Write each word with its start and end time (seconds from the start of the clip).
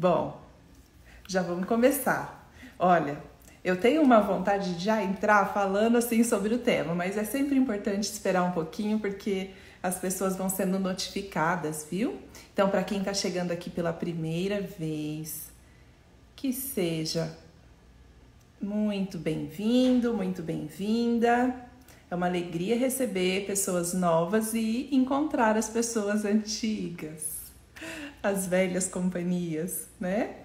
Bom, 0.00 0.40
já 1.26 1.42
vamos 1.42 1.66
começar. 1.66 2.48
Olha, 2.78 3.20
eu 3.64 3.80
tenho 3.80 4.00
uma 4.00 4.20
vontade 4.20 4.76
de 4.76 4.84
já 4.84 5.02
entrar 5.02 5.52
falando 5.52 5.98
assim 5.98 6.22
sobre 6.22 6.54
o 6.54 6.58
tema, 6.60 6.94
mas 6.94 7.16
é 7.16 7.24
sempre 7.24 7.56
importante 7.56 8.04
esperar 8.04 8.44
um 8.44 8.52
pouquinho 8.52 9.00
porque 9.00 9.50
as 9.82 9.98
pessoas 9.98 10.36
vão 10.36 10.48
sendo 10.48 10.78
notificadas, 10.78 11.84
viu? 11.90 12.16
Então, 12.52 12.68
para 12.68 12.84
quem 12.84 13.00
está 13.00 13.12
chegando 13.12 13.50
aqui 13.50 13.68
pela 13.68 13.92
primeira 13.92 14.60
vez, 14.60 15.50
que 16.36 16.52
seja 16.52 17.36
muito 18.62 19.18
bem-vindo, 19.18 20.14
muito 20.14 20.44
bem-vinda. 20.44 21.56
É 22.08 22.14
uma 22.14 22.26
alegria 22.26 22.78
receber 22.78 23.46
pessoas 23.46 23.94
novas 23.94 24.54
e 24.54 24.88
encontrar 24.92 25.56
as 25.56 25.68
pessoas 25.68 26.24
antigas, 26.24 27.37
as 28.22 28.46
velhas 28.46 28.88
companhias, 28.88 29.86
né? 29.98 30.36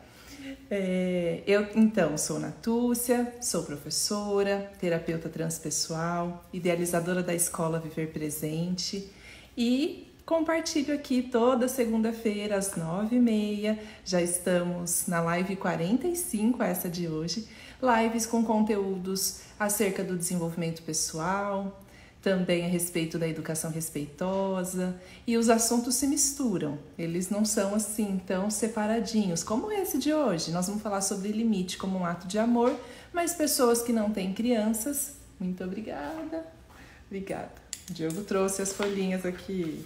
É, 0.69 1.41
eu, 1.47 1.67
então, 1.75 2.17
sou 2.17 2.39
Natúcia, 2.39 3.33
sou 3.41 3.63
professora, 3.63 4.71
terapeuta 4.79 5.29
transpessoal, 5.29 6.45
idealizadora 6.51 7.23
da 7.23 7.33
escola 7.33 7.79
Viver 7.79 8.11
Presente 8.11 9.09
e 9.57 10.11
compartilho 10.25 10.93
aqui 10.93 11.21
toda 11.21 11.67
segunda-feira 11.67 12.57
às 12.57 12.75
nove 12.75 13.17
e 13.17 13.19
meia. 13.19 13.79
Já 14.03 14.21
estamos 14.21 15.05
na 15.07 15.21
live 15.21 15.55
45, 15.55 16.61
essa 16.63 16.89
de 16.89 17.07
hoje. 17.07 17.47
Lives 17.81 18.25
com 18.25 18.43
conteúdos 18.43 19.41
acerca 19.59 20.03
do 20.03 20.17
desenvolvimento 20.17 20.81
pessoal, 20.83 21.82
também 22.23 22.63
a 22.63 22.69
respeito 22.69 23.19
da 23.19 23.27
educação 23.27 23.69
respeitosa 23.69 24.95
e 25.27 25.35
os 25.35 25.49
assuntos 25.49 25.95
se 25.95 26.07
misturam, 26.07 26.79
eles 26.97 27.29
não 27.29 27.43
são 27.43 27.75
assim 27.75 28.19
tão 28.25 28.49
separadinhos 28.49 29.43
como 29.43 29.69
esse 29.69 29.97
de 29.97 30.13
hoje. 30.13 30.49
Nós 30.51 30.65
vamos 30.67 30.81
falar 30.81 31.01
sobre 31.01 31.33
limite 31.33 31.77
como 31.77 31.99
um 31.99 32.05
ato 32.05 32.25
de 32.25 32.39
amor, 32.39 32.73
mas 33.11 33.33
pessoas 33.33 33.81
que 33.81 33.91
não 33.91 34.09
têm 34.09 34.33
crianças, 34.33 35.15
muito 35.37 35.61
obrigada, 35.65 36.47
obrigada. 37.07 37.51
Diogo 37.89 38.21
trouxe 38.21 38.61
as 38.61 38.71
folhinhas 38.71 39.25
aqui. 39.25 39.85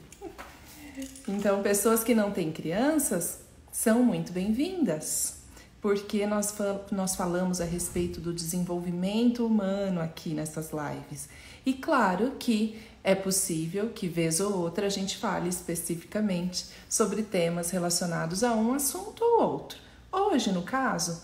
Então, 1.28 1.64
pessoas 1.64 2.04
que 2.04 2.14
não 2.14 2.32
têm 2.32 2.52
crianças 2.52 3.40
são 3.72 4.04
muito 4.04 4.32
bem-vindas, 4.32 5.38
porque 5.82 6.26
nós, 6.26 6.54
nós 6.92 7.16
falamos 7.16 7.62
a 7.62 7.66
respeito 7.66 8.20
do 8.20 8.34
desenvolvimento 8.34 9.46
humano 9.46 10.02
aqui 10.02 10.34
nessas 10.34 10.72
lives. 10.72 11.30
E 11.66 11.74
claro 11.74 12.34
que 12.40 12.82
é 13.04 13.16
possível 13.16 13.90
que, 13.90 14.08
vez 14.08 14.40
ou 14.40 14.54
outra, 14.54 14.88
a 14.88 14.90
gente 14.90 15.18
fale 15.18 15.48
especificamente 15.48 16.66
sobre 16.90 17.24
temas 17.24 17.70
relacionados 17.70 18.44
a 18.44 18.54
um 18.54 18.74
assunto 18.74 19.24
ou 19.24 19.42
outro. 19.42 19.78
Hoje, 20.12 20.52
no 20.52 20.64
caso, 20.64 21.22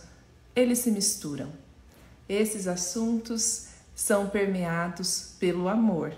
eles 0.56 0.80
se 0.80 0.92
misturam. 0.92 1.50
Esses 2.30 2.68
assuntos 2.68 3.68
são 3.96 4.30
permeados 4.30 5.36
pelo 5.40 5.68
amor. 5.68 6.14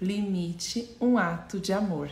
Limite 0.00 0.96
um 1.00 1.18
ato 1.18 1.60
de 1.60 1.72
amor. 1.72 2.10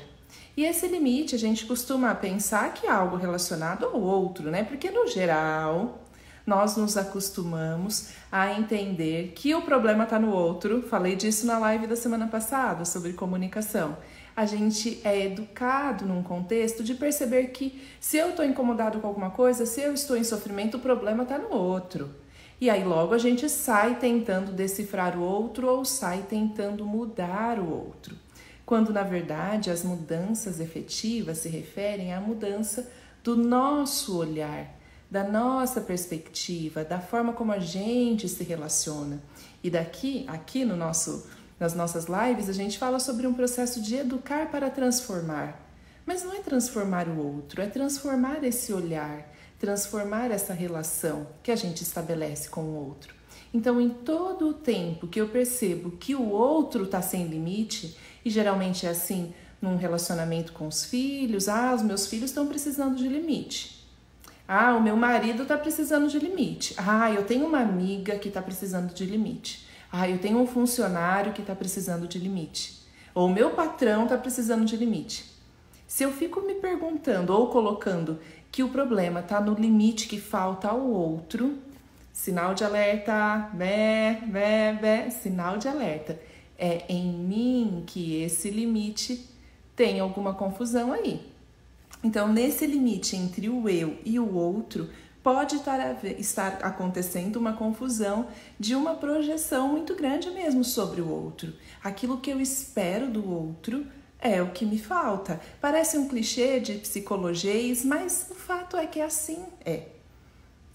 E 0.57 0.65
esse 0.65 0.87
limite 0.87 1.35
a 1.35 1.39
gente 1.39 1.65
costuma 1.65 2.15
pensar 2.15 2.75
que 2.75 2.87
é 2.87 2.91
algo 2.91 3.17
relacionado 3.17 3.87
ao 3.87 4.01
outro, 4.01 4.51
né? 4.51 4.65
Porque 4.65 4.91
no 4.91 5.07
geral 5.07 5.99
nós 6.47 6.77
nos 6.77 6.97
acostumamos 6.97 8.11
a 8.31 8.53
entender 8.53 9.33
que 9.35 9.55
o 9.55 9.63
problema 9.63 10.05
está 10.05 10.19
no 10.19 10.31
outro. 10.31 10.83
Falei 10.83 11.17
disso 11.17 11.47
na 11.47 11.59
live 11.59 11.87
da 11.87 11.97
semana 11.97 12.27
passada 12.27 12.85
sobre 12.85 13.13
comunicação. 13.13 13.97
A 14.35 14.45
gente 14.45 15.01
é 15.05 15.27
educado 15.27 16.07
num 16.07 16.23
contexto 16.23 16.83
de 16.83 16.95
perceber 16.95 17.49
que 17.49 17.83
se 18.01 18.17
eu 18.17 18.31
estou 18.31 18.45
incomodado 18.45 18.99
com 18.99 19.07
alguma 19.07 19.31
coisa, 19.31 19.67
se 19.67 19.81
eu 19.81 19.93
estou 19.93 20.17
em 20.17 20.25
sofrimento, 20.25 20.79
o 20.79 20.81
problema 20.81 21.23
está 21.23 21.39
no 21.39 21.53
outro. 21.55 22.11
E 22.61 22.71
aí 22.71 22.85
logo 22.85 23.15
a 23.15 23.19
gente 23.19 23.49
sai 23.49 23.97
tentando 23.97 24.53
decifrar 24.53 25.19
o 25.19 25.23
outro 25.23 25.69
ou 25.69 25.85
sai 25.85 26.25
tentando 26.29 26.85
mudar 26.87 27.59
o 27.59 27.69
outro. 27.69 28.22
Quando 28.73 28.91
na 28.91 29.03
verdade 29.03 29.71
as 29.71 29.85
mudanças 29.85 30.59
efetivas 30.59 31.37
se 31.37 31.49
referem 31.51 32.15
à 32.15 32.19
mudança 32.23 32.91
do 33.23 33.37
nosso 33.37 34.17
olhar, 34.17 34.75
da 35.11 35.23
nossa 35.23 35.79
perspectiva, 35.79 36.83
da 36.83 36.99
forma 36.99 37.35
como 37.35 37.53
a 37.53 37.59
gente 37.59 38.27
se 38.31 38.43
relaciona. 38.43 39.23
E 39.63 39.69
daqui, 39.69 40.25
aqui 40.27 40.65
no 40.65 40.75
nosso, 40.75 41.27
nas 41.61 41.75
nossas 41.75 42.07
lives, 42.07 42.49
a 42.49 42.55
gente 42.55 42.79
fala 42.79 42.99
sobre 42.99 43.27
um 43.27 43.35
processo 43.35 43.79
de 43.79 43.97
educar 43.97 44.51
para 44.51 44.71
transformar. 44.71 45.71
Mas 46.07 46.25
não 46.25 46.33
é 46.33 46.39
transformar 46.39 47.09
o 47.09 47.19
outro, 47.19 47.61
é 47.61 47.67
transformar 47.67 48.43
esse 48.43 48.73
olhar, 48.73 49.31
transformar 49.59 50.31
essa 50.31 50.55
relação 50.55 51.27
que 51.43 51.51
a 51.51 51.57
gente 51.57 51.83
estabelece 51.83 52.49
com 52.49 52.63
o 52.63 52.87
outro. 52.87 53.15
Então, 53.53 53.79
em 53.79 53.91
todo 53.91 54.49
o 54.49 54.55
tempo 54.55 55.07
que 55.07 55.21
eu 55.21 55.29
percebo 55.29 55.91
que 55.91 56.15
o 56.15 56.31
outro 56.31 56.85
está 56.85 57.03
sem 57.03 57.27
limite, 57.27 57.99
e 58.25 58.31
geralmente 58.31 58.87
é 58.87 58.91
assim 58.91 59.33
num 59.61 59.77
relacionamento 59.77 60.53
com 60.53 60.67
os 60.67 60.85
filhos, 60.85 61.49
ah, 61.49 61.73
os 61.75 61.83
meus 61.83 62.07
filhos 62.07 62.31
estão 62.31 62.47
precisando 62.47 62.97
de 62.97 63.07
limite. 63.07 63.87
Ah, 64.47 64.75
o 64.75 64.83
meu 64.83 64.97
marido 64.97 65.45
está 65.45 65.57
precisando 65.57 66.09
de 66.09 66.19
limite. 66.19 66.75
Ah, 66.77 67.11
eu 67.11 67.25
tenho 67.25 67.47
uma 67.47 67.61
amiga 67.61 68.19
que 68.19 68.29
está 68.29 68.43
precisando 68.43 68.93
de 68.93 69.07
limite. 69.07 69.67
Ah, 69.91 70.09
eu 70.09 70.19
tenho 70.19 70.39
um 70.39 70.47
funcionário 70.47 71.33
que 71.33 71.41
está 71.41 71.55
precisando 71.55 72.09
de 72.09 72.19
limite. 72.19 72.83
Ou 73.15 73.29
o 73.29 73.33
meu 73.33 73.51
patrão 73.51 74.05
está 74.05 74.19
precisando 74.19 74.65
de 74.65 74.77
limite. 74.77 75.31
Se 75.87 76.03
eu 76.03 76.13
fico 76.13 76.41
me 76.41 76.55
perguntando 76.55 77.33
ou 77.33 77.49
colocando 77.49 78.19
que 78.51 78.63
o 78.63 78.69
problema 78.69 79.21
está 79.21 79.41
no 79.41 79.55
limite 79.55 80.09
que 80.09 80.19
falta 80.19 80.69
ao 80.69 80.81
outro, 80.81 81.59
sinal 82.13 82.55
de 82.55 82.65
alerta, 82.65 83.51
bé, 83.53 84.23
bé, 84.27 84.73
bé, 84.81 85.11
sinal 85.11 85.57
de 85.57 85.69
alerta. 85.69 86.19
É 86.59 86.85
em 86.89 87.13
mim 87.13 87.85
que 87.87 88.23
esse 88.23 88.51
limite 88.51 89.29
tem 89.75 90.01
alguma 90.01 90.35
confusão 90.35 90.93
aí. 90.93 91.21
Então, 92.05 92.33
nesse 92.33 92.67
limite 92.67 93.17
entre 93.17 93.49
o 93.49 93.69
eu 93.69 93.97
e 94.05 94.19
o 94.19 94.35
outro, 94.35 94.89
pode 95.23 95.57
estar 95.57 96.55
acontecendo 96.63 97.37
uma 97.37 97.53
confusão 97.53 98.27
de 98.59 98.75
uma 98.75 98.95
projeção 98.95 99.69
muito 99.69 99.95
grande 99.95 100.31
mesmo 100.31 100.65
sobre 100.65 101.01
o 101.01 101.09
outro. 101.09 101.53
Aquilo 101.83 102.19
que 102.19 102.31
eu 102.31 102.41
espero 102.41 103.09
do 103.09 103.31
outro 103.31 103.87
é 104.19 104.43
o 104.43 104.51
que 104.51 104.65
me 104.65 104.79
falta. 104.79 105.41
Parece 105.61 105.97
um 105.97 106.09
clichê 106.09 106.59
de 106.59 106.75
psicologês, 106.75 107.85
mas 107.85 108.27
o 108.31 108.35
fato 108.35 108.77
é 108.77 108.87
que 108.87 109.01
assim 109.01 109.45
é. 109.65 109.87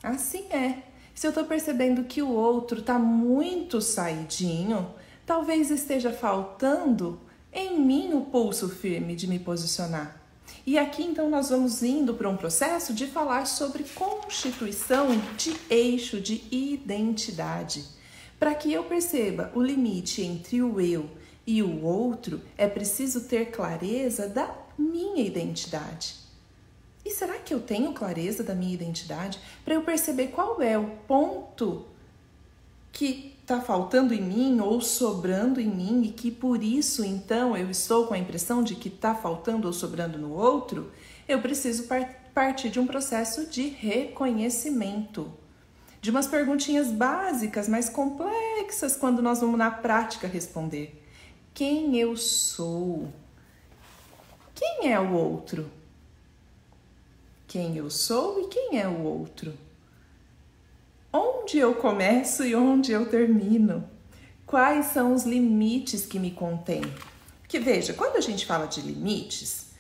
Assim 0.02 0.46
é. 0.50 0.84
Se 1.14 1.26
eu 1.28 1.30
estou 1.30 1.46
percebendo 1.46 2.04
que 2.04 2.22
o 2.22 2.30
outro 2.30 2.80
está 2.80 3.00
muito 3.00 3.82
saidinho, 3.82 4.94
talvez 5.28 5.70
esteja 5.70 6.12
faltando 6.12 7.20
em 7.52 7.80
mim 7.80 8.14
o 8.14 8.22
pulso 8.22 8.70
firme 8.70 9.14
de 9.14 9.28
me 9.28 9.38
posicionar. 9.38 10.22
E 10.66 10.80
aqui 10.80 11.04
então 11.04 11.30
nós 11.30 11.50
vamos 11.50 11.84
indo 11.84 12.14
para 12.14 12.30
um 12.30 12.38
processo 12.38 12.94
de 12.94 13.06
falar 13.06 13.46
sobre 13.46 13.84
constituição 13.84 15.10
de 15.38 15.54
eixo 15.70 16.22
de 16.22 16.44
identidade. 16.50 17.84
Para 18.40 18.56
que 18.56 18.72
eu 18.72 18.86
perceba 18.86 19.52
o 19.54 19.62
limite 19.62 20.22
entre 20.22 20.62
o 20.62 20.80
eu 20.80 21.10
e 21.46 21.62
o 21.62 21.84
outro, 21.84 22.42
é 22.58 22.68
preciso 22.68 23.22
ter 23.22 23.52
clareza 23.52 24.30
da 24.30 24.50
minha 24.78 25.24
identidade. 25.24 26.16
E 27.04 27.12
será 27.12 27.36
que 27.36 27.54
eu 27.54 27.60
tenho 27.60 27.94
clareza 27.94 28.44
da 28.44 28.56
minha 28.56 28.74
identidade 28.74 29.40
para 29.66 29.74
eu 29.74 29.82
perceber 29.82 30.28
qual 30.28 30.62
é 30.62 30.78
o 30.78 30.90
ponto 31.08 31.86
que 32.92 33.37
está 33.48 33.62
faltando 33.62 34.14
em 34.14 34.22
mim 34.22 34.60
ou 34.60 34.82
sobrando 34.82 35.62
em 35.62 35.70
mim 35.70 36.04
e 36.04 36.10
que 36.10 36.30
por 36.30 36.62
isso 36.62 37.02
então 37.06 37.56
eu 37.56 37.72
estou 37.72 38.06
com 38.06 38.14
a 38.14 38.18
impressão 38.18 38.62
de 38.62 38.76
que 38.76 38.90
está 38.90 39.16
faltando 39.16 39.68
ou 39.68 39.74
sobrando 39.74 40.18
no 40.18 40.34
outro, 40.34 40.92
eu 41.30 41.42
preciso 41.42 41.88
partir 42.34 42.70
de 42.70 42.78
um 42.78 42.86
processo 42.86 43.48
de 43.48 43.70
reconhecimento. 43.70 45.32
De 46.02 46.12
umas 46.12 46.28
perguntinhas 46.28 46.92
básicas, 46.92 47.70
mas 47.70 47.88
complexas 47.88 48.98
quando 48.98 49.22
nós 49.22 49.40
vamos 49.40 49.58
na 49.58 49.72
prática 49.72 50.28
responder. 50.28 51.02
Quem 51.54 51.98
eu 51.98 52.18
sou? 52.18 53.08
Quem 54.54 54.92
é 54.92 55.00
o 55.00 55.14
outro? 55.14 55.72
Quem 57.48 57.78
eu 57.78 57.90
sou 57.90 58.42
e 58.42 58.48
quem 58.48 58.78
é 58.78 58.88
o 58.90 59.04
outro? 59.04 59.54
Onde 61.20 61.58
eu 61.58 61.74
começo 61.74 62.44
e 62.44 62.54
onde 62.54 62.92
eu 62.92 63.10
termino? 63.10 63.90
Quais 64.46 64.86
são 64.88 65.16
os 65.16 65.24
limites 65.24 66.06
que 66.06 66.20
me 66.20 66.30
contêm? 66.30 66.84
Que 67.48 67.58
veja, 67.58 67.92
quando 67.92 68.18
a 68.18 68.22
gente 68.22 68.46
fala 68.46 68.68
de 68.68 68.82
limites, 68.82 69.72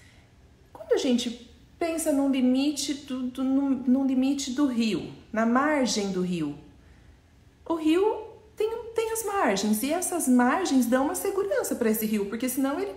quando 0.73 0.93
a 0.93 0.97
gente 0.97 1.47
pensa 1.77 2.11
num 2.11 2.31
limite 2.31 2.95
do, 2.95 3.21
do 3.23 3.43
no 3.43 4.03
limite 4.03 4.49
do 4.49 4.65
rio, 4.65 5.13
na 5.31 5.45
margem 5.45 6.11
do 6.11 6.21
rio, 6.21 6.57
o 7.69 7.75
rio 7.75 8.03
tem, 8.55 8.71
tem 8.95 9.11
as 9.11 9.23
margens 9.23 9.83
e 9.83 9.93
essas 9.93 10.27
margens 10.27 10.87
dão 10.87 11.05
uma 11.05 11.15
segurança 11.15 11.75
para 11.75 11.91
esse 11.91 12.07
rio, 12.07 12.25
porque 12.25 12.49
senão 12.49 12.79
ele 12.79 12.95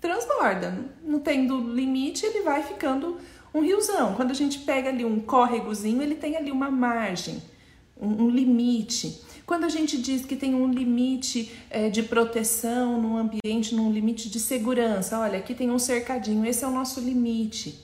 transborda. 0.00 0.90
Não 1.04 1.20
tendo 1.20 1.60
limite, 1.60 2.24
ele 2.24 2.40
vai 2.40 2.62
ficando 2.62 3.18
Um 3.52 3.60
riozão, 3.60 4.14
quando 4.14 4.30
a 4.30 4.34
gente 4.34 4.60
pega 4.60 4.88
ali 4.88 5.04
um 5.04 5.20
córregozinho, 5.20 6.00
ele 6.00 6.14
tem 6.14 6.36
ali 6.36 6.50
uma 6.50 6.70
margem, 6.70 7.42
um, 8.02 8.24
um 8.24 8.28
limite. 8.28 9.20
Quando 9.46 9.64
a 9.64 9.68
gente 9.68 10.00
diz 10.00 10.24
que 10.24 10.34
tem 10.34 10.54
um 10.54 10.70
limite 10.70 11.52
é, 11.70 11.88
de 11.88 12.02
proteção 12.02 13.00
no 13.00 13.16
ambiente, 13.16 13.74
num 13.74 13.92
limite 13.92 14.28
de 14.28 14.40
segurança, 14.40 15.18
olha, 15.18 15.38
aqui 15.38 15.54
tem 15.54 15.70
um 15.70 15.78
cercadinho, 15.78 16.44
esse 16.44 16.64
é 16.64 16.66
o 16.66 16.72
nosso 16.72 17.00
limite. 17.00 17.78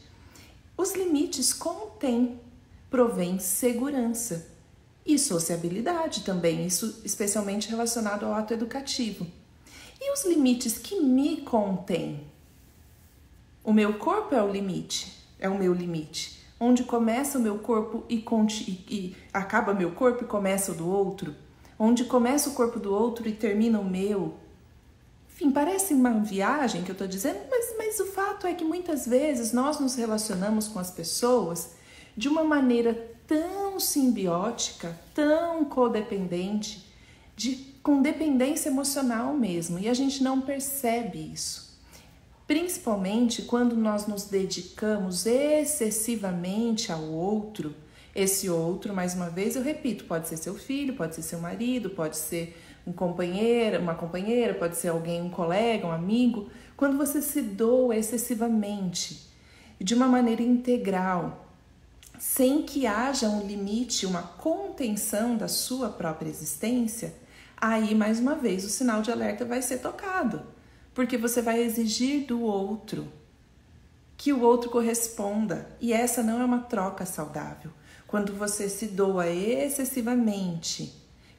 Os 0.76 0.94
limites 0.94 1.52
contêm, 1.52 2.40
provém 2.90 3.38
segurança 3.38 4.48
e 5.06 5.18
sociabilidade 5.18 6.22
também, 6.22 6.66
isso 6.66 7.00
especialmente 7.04 7.68
relacionado 7.68 8.26
ao 8.26 8.34
ato 8.34 8.52
educativo. 8.52 9.26
E 10.00 10.12
os 10.12 10.24
limites 10.24 10.78
que 10.78 11.00
me 11.00 11.38
contêm? 11.38 12.20
O 13.64 13.72
meu 13.72 13.98
corpo 13.98 14.34
é 14.34 14.42
o 14.42 14.50
limite, 14.50 15.12
é 15.38 15.48
o 15.48 15.58
meu 15.58 15.74
limite. 15.74 16.37
Onde 16.60 16.84
começa 16.84 17.38
o 17.38 17.40
meu 17.40 17.58
corpo 17.58 18.04
e, 18.08 18.24
e, 18.88 19.16
acaba 19.32 19.72
meu 19.72 19.92
corpo 19.92 20.24
e 20.24 20.26
começa 20.26 20.72
o 20.72 20.74
do 20.74 20.88
outro 20.88 21.34
onde 21.78 22.04
começa 22.04 22.50
o 22.50 22.54
corpo 22.54 22.80
do 22.80 22.92
outro 22.92 23.28
e 23.28 23.32
termina 23.32 23.78
o 23.78 23.84
meu. 23.84 24.34
Enfim, 25.32 25.50
parece 25.50 25.94
uma 25.94 26.10
viagem 26.18 26.82
que 26.82 26.90
eu 26.90 26.94
estou 26.94 27.06
dizendo, 27.06 27.38
mas, 27.48 27.74
mas 27.78 28.00
o 28.00 28.06
fato 28.06 28.46
é 28.46 28.54
que 28.54 28.64
muitas 28.64 29.06
vezes 29.06 29.52
nós 29.52 29.78
nos 29.78 29.94
relacionamos 29.94 30.66
com 30.66 30.80
as 30.80 30.90
pessoas 30.90 31.70
de 32.16 32.28
uma 32.28 32.42
maneira 32.42 32.94
tão 33.26 33.78
simbiótica, 33.78 34.98
tão 35.14 35.64
codependente, 35.64 36.84
de, 37.36 37.54
com 37.84 38.02
dependência 38.02 38.68
emocional 38.68 39.32
mesmo, 39.32 39.78
e 39.78 39.88
a 39.88 39.94
gente 39.94 40.24
não 40.24 40.40
percebe 40.40 41.30
isso. 41.32 41.67
Principalmente 42.48 43.42
quando 43.42 43.76
nós 43.76 44.06
nos 44.06 44.24
dedicamos 44.24 45.26
excessivamente 45.26 46.90
ao 46.90 47.02
outro 47.02 47.74
esse 48.14 48.48
outro, 48.48 48.94
mais 48.94 49.14
uma 49.14 49.28
vez, 49.28 49.54
eu 49.54 49.62
repito, 49.62 50.04
pode 50.04 50.26
ser 50.26 50.38
seu 50.38 50.54
filho, 50.54 50.94
pode 50.94 51.14
ser 51.14 51.20
seu 51.20 51.38
marido, 51.40 51.90
pode 51.90 52.16
ser 52.16 52.58
um 52.86 52.92
companheiro, 52.92 53.82
uma 53.82 53.94
companheira, 53.94 54.54
pode 54.54 54.78
ser 54.78 54.88
alguém, 54.88 55.20
um 55.20 55.28
colega, 55.28 55.86
um 55.86 55.92
amigo. 55.92 56.48
Quando 56.74 56.96
você 56.96 57.20
se 57.20 57.42
doa 57.42 57.94
excessivamente, 57.94 59.28
de 59.78 59.94
uma 59.94 60.08
maneira 60.08 60.42
integral, 60.42 61.52
sem 62.18 62.62
que 62.62 62.86
haja 62.86 63.28
um 63.28 63.46
limite, 63.46 64.06
uma 64.06 64.22
contenção 64.22 65.36
da 65.36 65.48
sua 65.48 65.90
própria 65.90 66.30
existência, 66.30 67.14
aí 67.58 67.94
mais 67.94 68.18
uma 68.18 68.34
vez 68.34 68.64
o 68.64 68.70
sinal 68.70 69.02
de 69.02 69.12
alerta 69.12 69.44
vai 69.44 69.60
ser 69.60 69.78
tocado, 69.80 70.42
porque 70.98 71.16
você 71.16 71.40
vai 71.40 71.62
exigir 71.62 72.26
do 72.26 72.42
outro 72.42 73.06
que 74.16 74.32
o 74.32 74.42
outro 74.42 74.68
corresponda, 74.68 75.70
e 75.80 75.92
essa 75.92 76.24
não 76.24 76.42
é 76.42 76.44
uma 76.44 76.62
troca 76.62 77.06
saudável 77.06 77.70
quando 78.08 78.34
você 78.34 78.68
se 78.68 78.88
doa 78.88 79.28
excessivamente, 79.30 80.92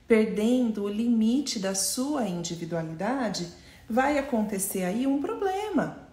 perdendo 0.07 0.85
o 0.85 0.88
limite 0.88 1.59
da 1.59 1.75
sua 1.75 2.25
individualidade, 2.25 3.50
vai 3.89 4.17
acontecer 4.17 4.83
aí 4.83 5.06
um 5.06 5.19
problema. 5.19 6.07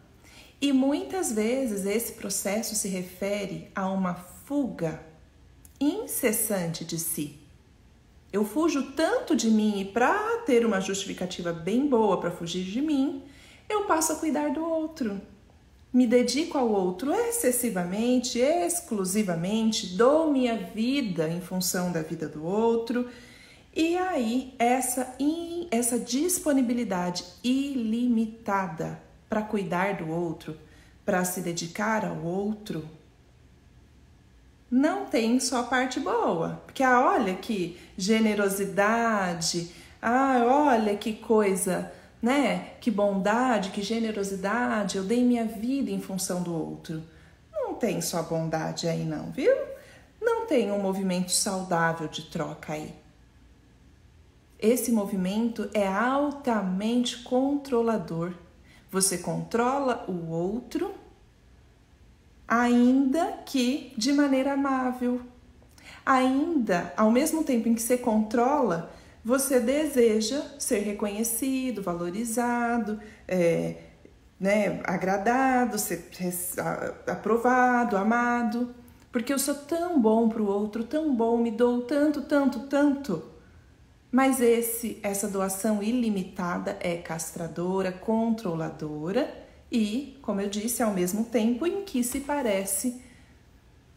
E 0.61 0.73
muitas 0.73 1.31
vezes 1.31 1.87
esse 1.87 2.15
processo 2.15 2.75
se 2.75 2.89
refere 2.89 3.71
a 3.77 3.89
uma 3.89 4.15
fuga 4.45 5.01
incessante 5.79 6.85
de 6.85 6.99
si. 6.99 7.39
Eu 8.33 8.45
fujo 8.45 8.91
tanto 8.91 9.37
de 9.37 9.53
mim 9.53 9.83
e 9.83 9.85
para 9.85 10.39
ter 10.39 10.67
uma 10.67 10.81
justificativa 10.81 11.53
bem 11.53 11.87
boa 11.87 12.19
para 12.19 12.33
fugir 12.33 12.65
de 12.65 12.83
mim, 12.83 13.23
eu 13.69 13.85
passo 13.85 14.13
a 14.13 14.17
cuidar 14.17 14.51
do 14.51 14.65
outro 14.65 15.21
me 15.97 16.07
dedico 16.07 16.59
ao 16.59 16.69
outro 16.69 17.11
excessivamente, 17.11 18.39
exclusivamente, 18.39 19.97
dou 19.97 20.31
minha 20.31 20.55
vida 20.55 21.27
em 21.27 21.41
função 21.41 21.91
da 21.91 22.03
vida 22.03 22.29
do 22.29 22.45
outro. 22.45 23.09
E 23.75 23.97
aí, 23.97 24.55
essa, 24.59 25.17
essa 25.71 25.99
disponibilidade 25.99 27.25
ilimitada 27.43 29.01
para 29.27 29.41
cuidar 29.41 29.97
do 29.97 30.11
outro, 30.11 30.55
para 31.03 31.25
se 31.25 31.41
dedicar 31.41 32.05
ao 32.05 32.23
outro, 32.23 32.87
não 34.71 35.07
tem 35.07 35.41
só 35.41 35.63
parte 35.63 35.99
boa. 35.99 36.61
Porque 36.67 36.83
ah, 36.83 37.01
olha 37.01 37.35
que 37.37 37.79
generosidade, 37.97 39.73
ah, 40.03 40.43
olha 40.45 40.95
que 40.95 41.15
coisa 41.15 41.91
né? 42.27 42.73
Que 42.81 42.91
bondade, 42.91 43.71
que 43.71 43.81
generosidade, 43.81 44.97
eu 44.97 45.05
dei 45.05 45.23
minha 45.23 45.45
vida 45.45 45.93
em 45.93 46.01
função 46.01 46.43
do 46.43 46.53
outro. 46.53 47.01
Não 47.53 47.75
tem 47.75 48.01
só 48.01 48.21
bondade 48.21 48.89
aí, 48.89 49.05
não, 49.05 49.31
viu? 49.31 49.55
Não 50.21 50.45
tem 50.45 50.73
um 50.73 50.83
movimento 50.83 51.31
saudável 51.31 52.09
de 52.09 52.23
troca 52.23 52.73
aí. 52.73 52.93
Esse 54.59 54.91
movimento 54.91 55.71
é 55.73 55.87
altamente 55.87 57.23
controlador. 57.23 58.33
Você 58.91 59.19
controla 59.19 60.05
o 60.09 60.29
outro, 60.33 60.93
ainda 62.49 63.39
que 63.47 63.95
de 63.97 64.13
maneira 64.13 64.55
amável. 64.55 65.21
Ainda, 66.05 66.93
ao 66.97 67.09
mesmo 67.09 67.45
tempo 67.45 67.69
em 67.69 67.75
que 67.75 67.83
você 67.83 67.97
controla, 67.97 68.93
você 69.27 69.59
deseja 69.59 70.41
ser 70.57 70.85
reconhecido, 70.85 71.83
valorizado, 71.83 73.01
é, 73.27 73.75
né, 74.39 74.81
agradado, 74.85 75.81
ser 75.81 76.09
aprovado, 77.09 77.97
amado, 77.97 78.73
porque 79.11 79.33
eu 79.33 79.39
sou 79.41 79.57
tão 79.57 80.01
bom 80.01 80.29
para 80.29 80.41
o 80.41 80.47
outro, 80.47 80.85
tão 80.85 81.13
bom, 81.13 81.39
me 81.39 81.51
dou 81.51 81.83
tanto, 81.83 82.23
tanto, 82.23 82.69
tanto. 82.69 83.21
Mas 84.13 84.41
esse, 84.41 85.01
essa 85.03 85.27
doação 85.27 85.83
ilimitada 85.83 86.77
é 86.79 86.97
castradora, 86.97 87.91
controladora 87.91 89.29
e, 89.73 90.17
como 90.23 90.41
eu 90.41 90.49
disse, 90.49 90.85
ao 90.85 90.95
mesmo 90.95 91.25
tempo 91.25 91.67
em 91.67 91.83
que 91.83 92.05
se 92.05 92.21
parece 92.21 93.03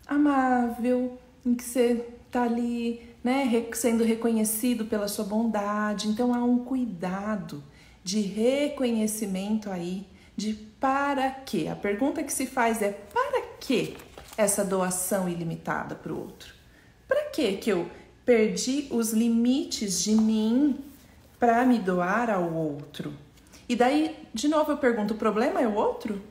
amável, 0.07 1.19
em 1.45 1.53
que 1.53 1.63
você 1.63 2.03
está 2.25 2.45
ali 2.45 3.08
né, 3.23 3.65
sendo 3.73 4.03
reconhecido 4.03 4.85
pela 4.85 5.07
sua 5.07 5.25
bondade. 5.25 6.07
Então 6.07 6.33
há 6.33 6.43
um 6.43 6.59
cuidado 6.59 7.63
de 8.03 8.21
reconhecimento 8.21 9.69
aí 9.69 10.07
de 10.35 10.53
para 10.53 11.29
quê? 11.29 11.67
A 11.69 11.75
pergunta 11.75 12.23
que 12.23 12.31
se 12.31 12.45
faz 12.45 12.81
é 12.81 12.91
para 12.91 13.41
que 13.59 13.97
essa 14.37 14.63
doação 14.63 15.27
ilimitada 15.27 15.95
para 15.95 16.13
o 16.13 16.19
outro? 16.19 16.53
Para 17.07 17.25
que 17.25 17.57
que 17.57 17.69
eu 17.69 17.89
perdi 18.25 18.87
os 18.89 19.11
limites 19.11 20.01
de 20.01 20.15
mim 20.15 20.79
para 21.37 21.65
me 21.65 21.77
doar 21.77 22.29
ao 22.29 22.53
outro? 22.53 23.13
E 23.67 23.75
daí, 23.75 24.15
de 24.33 24.47
novo 24.47 24.71
eu 24.71 24.77
pergunto, 24.77 25.13
o 25.13 25.17
problema 25.17 25.61
é 25.61 25.67
o 25.67 25.75
outro? 25.75 26.21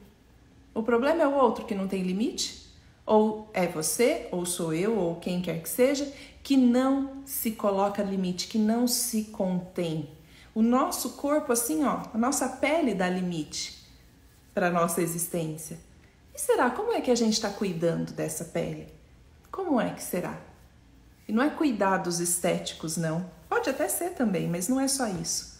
O 0.74 0.82
problema 0.82 1.22
é 1.22 1.26
o 1.26 1.34
outro 1.34 1.66
que 1.66 1.74
não 1.74 1.86
tem 1.86 2.02
limite? 2.02 2.67
Ou 3.08 3.48
é 3.54 3.66
você, 3.66 4.28
ou 4.30 4.44
sou 4.44 4.74
eu, 4.74 4.94
ou 4.94 5.16
quem 5.16 5.40
quer 5.40 5.62
que 5.62 5.68
seja, 5.70 6.12
que 6.42 6.58
não 6.58 7.22
se 7.24 7.52
coloca 7.52 8.02
limite, 8.02 8.48
que 8.48 8.58
não 8.58 8.86
se 8.86 9.24
contém. 9.24 10.10
O 10.54 10.60
nosso 10.60 11.12
corpo, 11.12 11.50
assim, 11.50 11.84
ó, 11.84 12.02
a 12.12 12.18
nossa 12.18 12.46
pele 12.46 12.92
dá 12.92 13.08
limite 13.08 13.82
para 14.52 14.66
a 14.66 14.70
nossa 14.70 15.00
existência. 15.00 15.78
E 16.34 16.38
será? 16.38 16.68
Como 16.68 16.92
é 16.92 17.00
que 17.00 17.10
a 17.10 17.14
gente 17.14 17.32
está 17.32 17.48
cuidando 17.48 18.12
dessa 18.12 18.44
pele? 18.44 18.92
Como 19.50 19.80
é 19.80 19.88
que 19.88 20.02
será? 20.02 20.38
E 21.26 21.32
não 21.32 21.42
é 21.42 21.48
cuidados 21.48 22.20
estéticos, 22.20 22.98
não. 22.98 23.24
Pode 23.48 23.70
até 23.70 23.88
ser 23.88 24.10
também, 24.10 24.46
mas 24.46 24.68
não 24.68 24.78
é 24.78 24.86
só 24.86 25.08
isso. 25.08 25.58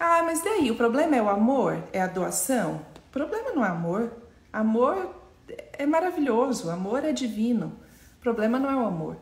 Ah, 0.00 0.22
mas 0.22 0.42
daí? 0.42 0.70
O 0.70 0.76
problema 0.76 1.16
é 1.16 1.20
o 1.20 1.28
amor? 1.28 1.84
É 1.92 2.00
a 2.00 2.06
doação? 2.06 2.80
O 3.08 3.12
problema 3.12 3.50
não 3.50 3.62
é 3.62 3.68
amor. 3.68 4.10
Amor 4.50 5.15
é 5.72 5.86
maravilhoso, 5.86 6.70
amor 6.70 7.04
é 7.04 7.12
divino. 7.12 7.72
O 8.18 8.22
problema 8.22 8.58
não 8.58 8.70
é 8.70 8.76
o 8.76 8.86
amor. 8.86 9.16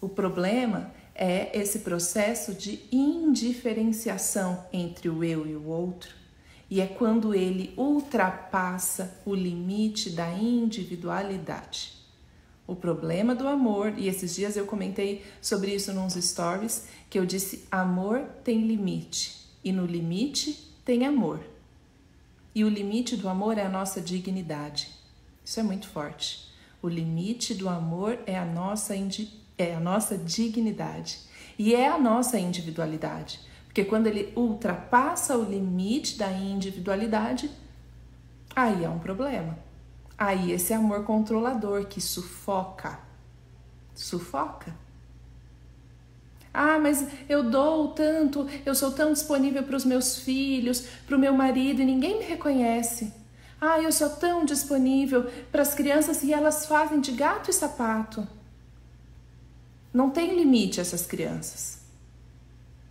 O 0.00 0.08
problema 0.08 0.92
é 1.14 1.56
esse 1.58 1.80
processo 1.80 2.52
de 2.52 2.80
indiferenciação 2.90 4.64
entre 4.72 5.08
o 5.08 5.22
eu 5.22 5.46
e 5.46 5.54
o 5.54 5.66
outro, 5.66 6.10
e 6.68 6.80
é 6.80 6.86
quando 6.86 7.34
ele 7.34 7.72
ultrapassa 7.76 9.16
o 9.24 9.34
limite 9.34 10.10
da 10.10 10.30
individualidade. 10.32 11.94
O 12.66 12.74
problema 12.74 13.34
do 13.34 13.46
amor, 13.46 13.94
e 13.96 14.08
esses 14.08 14.34
dias 14.34 14.56
eu 14.56 14.66
comentei 14.66 15.24
sobre 15.40 15.74
isso 15.74 15.92
nos 15.92 16.14
stories, 16.14 16.88
que 17.08 17.18
eu 17.18 17.26
disse: 17.26 17.66
amor 17.70 18.20
tem 18.42 18.66
limite, 18.66 19.36
e 19.62 19.70
no 19.70 19.86
limite 19.86 20.72
tem 20.84 21.06
amor. 21.06 21.40
E 22.54 22.64
o 22.64 22.68
limite 22.68 23.16
do 23.16 23.28
amor 23.28 23.58
é 23.58 23.62
a 23.62 23.68
nossa 23.68 24.00
dignidade. 24.00 24.93
Isso 25.44 25.60
é 25.60 25.62
muito 25.62 25.88
forte. 25.88 26.52
O 26.80 26.88
limite 26.88 27.54
do 27.54 27.68
amor 27.68 28.18
é 28.26 28.38
a 28.38 28.44
nossa 28.44 28.94
é 29.56 29.74
a 29.74 29.80
nossa 29.80 30.18
dignidade 30.18 31.18
e 31.58 31.74
é 31.74 31.88
a 31.88 31.98
nossa 31.98 32.38
individualidade. 32.38 33.40
Porque 33.66 33.84
quando 33.84 34.06
ele 34.06 34.32
ultrapassa 34.36 35.36
o 35.36 35.44
limite 35.44 36.16
da 36.16 36.30
individualidade, 36.30 37.50
aí 38.54 38.84
há 38.84 38.90
um 38.90 38.98
problema. 38.98 39.58
Aí 40.16 40.52
esse 40.52 40.72
amor 40.72 41.04
controlador 41.04 41.86
que 41.86 42.00
sufoca. 42.00 43.00
Sufoca. 43.94 44.74
Ah, 46.52 46.78
mas 46.78 47.08
eu 47.28 47.50
dou 47.50 47.88
tanto, 47.88 48.46
eu 48.64 48.76
sou 48.76 48.92
tão 48.92 49.12
disponível 49.12 49.64
para 49.64 49.76
os 49.76 49.84
meus 49.84 50.20
filhos, 50.20 50.82
para 51.04 51.16
o 51.16 51.18
meu 51.18 51.34
marido 51.34 51.82
e 51.82 51.84
ninguém 51.84 52.18
me 52.18 52.24
reconhece. 52.24 53.12
Ah, 53.66 53.80
eu 53.80 53.90
sou 53.90 54.10
tão 54.10 54.44
disponível 54.44 55.24
para 55.50 55.62
as 55.62 55.72
crianças 55.72 56.22
e 56.22 56.34
elas 56.34 56.66
fazem 56.66 57.00
de 57.00 57.12
gato 57.12 57.50
e 57.50 57.54
sapato. 57.54 58.28
Não 59.90 60.10
tem 60.10 60.36
limite 60.36 60.82
essas 60.82 61.06
crianças. 61.06 61.78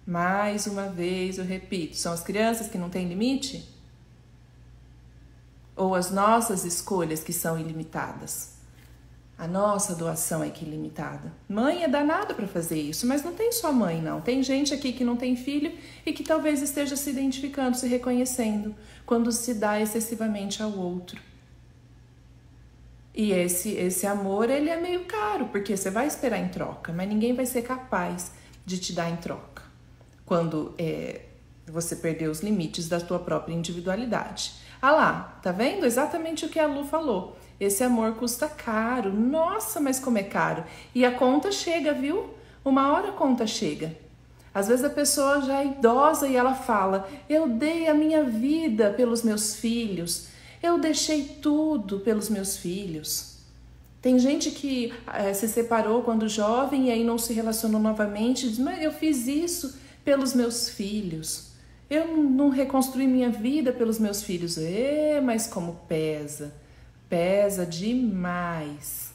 Mais 0.03 0.65
uma 0.65 0.89
vez 0.89 1.37
eu 1.37 1.45
repito: 1.45 1.95
são 1.95 2.11
as 2.11 2.23
crianças 2.23 2.69
que 2.69 2.77
não 2.79 2.89
têm 2.89 3.07
limite? 3.07 3.69
Ou 5.75 5.93
as 5.93 6.09
nossas 6.09 6.65
escolhas 6.65 7.23
que 7.23 7.33
são 7.33 7.59
ilimitadas? 7.59 8.52
A 9.37 9.47
nossa 9.47 9.95
doação 9.95 10.43
é 10.43 10.49
que 10.49 10.63
ilimitada. 10.63 11.33
Mãe 11.49 11.83
é 11.83 11.87
danada 11.87 12.33
para 12.33 12.47
fazer 12.47 12.79
isso, 12.79 13.07
mas 13.07 13.23
não 13.23 13.33
tem 13.33 13.51
só 13.51 13.73
mãe, 13.73 14.01
não. 14.01 14.21
Tem 14.21 14.43
gente 14.43 14.73
aqui 14.73 14.93
que 14.93 15.03
não 15.03 15.17
tem 15.17 15.35
filho 15.35 15.73
e 16.05 16.13
que 16.13 16.23
talvez 16.23 16.61
esteja 16.61 16.95
se 16.95 17.09
identificando, 17.09 17.75
se 17.75 17.87
reconhecendo 17.87 18.75
quando 19.05 19.31
se 19.31 19.55
dá 19.55 19.81
excessivamente 19.81 20.61
ao 20.61 20.71
outro. 20.71 21.19
E 23.13 23.31
esse 23.31 23.71
esse 23.71 24.07
amor, 24.07 24.49
ele 24.49 24.69
é 24.69 24.79
meio 24.79 25.05
caro, 25.05 25.47
porque 25.47 25.75
você 25.75 25.89
vai 25.89 26.07
esperar 26.07 26.39
em 26.39 26.49
troca, 26.49 26.93
mas 26.93 27.07
ninguém 27.07 27.33
vai 27.33 27.45
ser 27.45 27.63
capaz 27.63 28.31
de 28.65 28.77
te 28.79 28.93
dar 28.93 29.09
em 29.09 29.17
troca. 29.17 29.63
Quando 30.25 30.73
é, 30.77 31.21
você 31.67 31.95
perder 31.95 32.29
os 32.29 32.41
limites 32.41 32.87
da 32.87 32.99
sua 32.99 33.19
própria 33.19 33.53
individualidade. 33.53 34.53
Ah 34.81 34.91
lá, 34.91 35.39
tá 35.41 35.51
vendo? 35.51 35.85
Exatamente 35.85 36.45
o 36.45 36.49
que 36.49 36.59
a 36.59 36.67
Lu 36.67 36.85
falou. 36.85 37.37
Esse 37.59 37.83
amor 37.83 38.15
custa 38.15 38.47
caro. 38.47 39.11
Nossa, 39.11 39.79
mas 39.79 39.99
como 39.99 40.17
é 40.17 40.23
caro. 40.23 40.63
E 40.93 41.05
a 41.05 41.11
conta 41.11 41.51
chega, 41.51 41.93
viu? 41.93 42.29
Uma 42.63 42.91
hora 42.93 43.09
a 43.09 43.13
conta 43.13 43.45
chega. 43.45 43.95
Às 44.53 44.67
vezes 44.67 44.85
a 44.85 44.89
pessoa 44.89 45.41
já 45.41 45.61
é 45.61 45.67
idosa 45.67 46.27
e 46.27 46.35
ela 46.35 46.53
fala: 46.53 47.09
Eu 47.27 47.49
dei 47.49 47.87
a 47.87 47.93
minha 47.93 48.23
vida 48.23 48.91
pelos 48.91 49.23
meus 49.23 49.55
filhos, 49.55 50.27
eu 50.61 50.77
deixei 50.77 51.23
tudo 51.41 51.99
pelos 51.99 52.29
meus 52.29 52.57
filhos. 52.57 53.33
Tem 54.01 54.19
gente 54.19 54.51
que 54.51 54.93
é, 55.11 55.33
se 55.33 55.47
separou 55.47 56.03
quando 56.03 56.27
jovem 56.27 56.87
e 56.87 56.91
aí 56.91 57.03
não 57.03 57.17
se 57.17 57.33
relacionou 57.33 57.81
novamente 57.81 58.47
diz: 58.47 58.59
Mas 58.59 58.81
eu 58.81 58.91
fiz 58.91 59.27
isso 59.27 59.75
pelos 60.05 60.33
meus 60.33 60.69
filhos. 60.69 61.53
Eu 61.89 62.15
não 62.17 62.49
reconstruí 62.49 63.07
minha 63.07 63.29
vida 63.29 63.71
pelos 63.71 63.99
meus 63.99 64.23
filhos. 64.23 64.57
É, 64.57 65.19
mas 65.21 65.47
como 65.47 65.79
pesa 65.87 66.62
pesa 67.13 67.63
demais. 67.63 69.13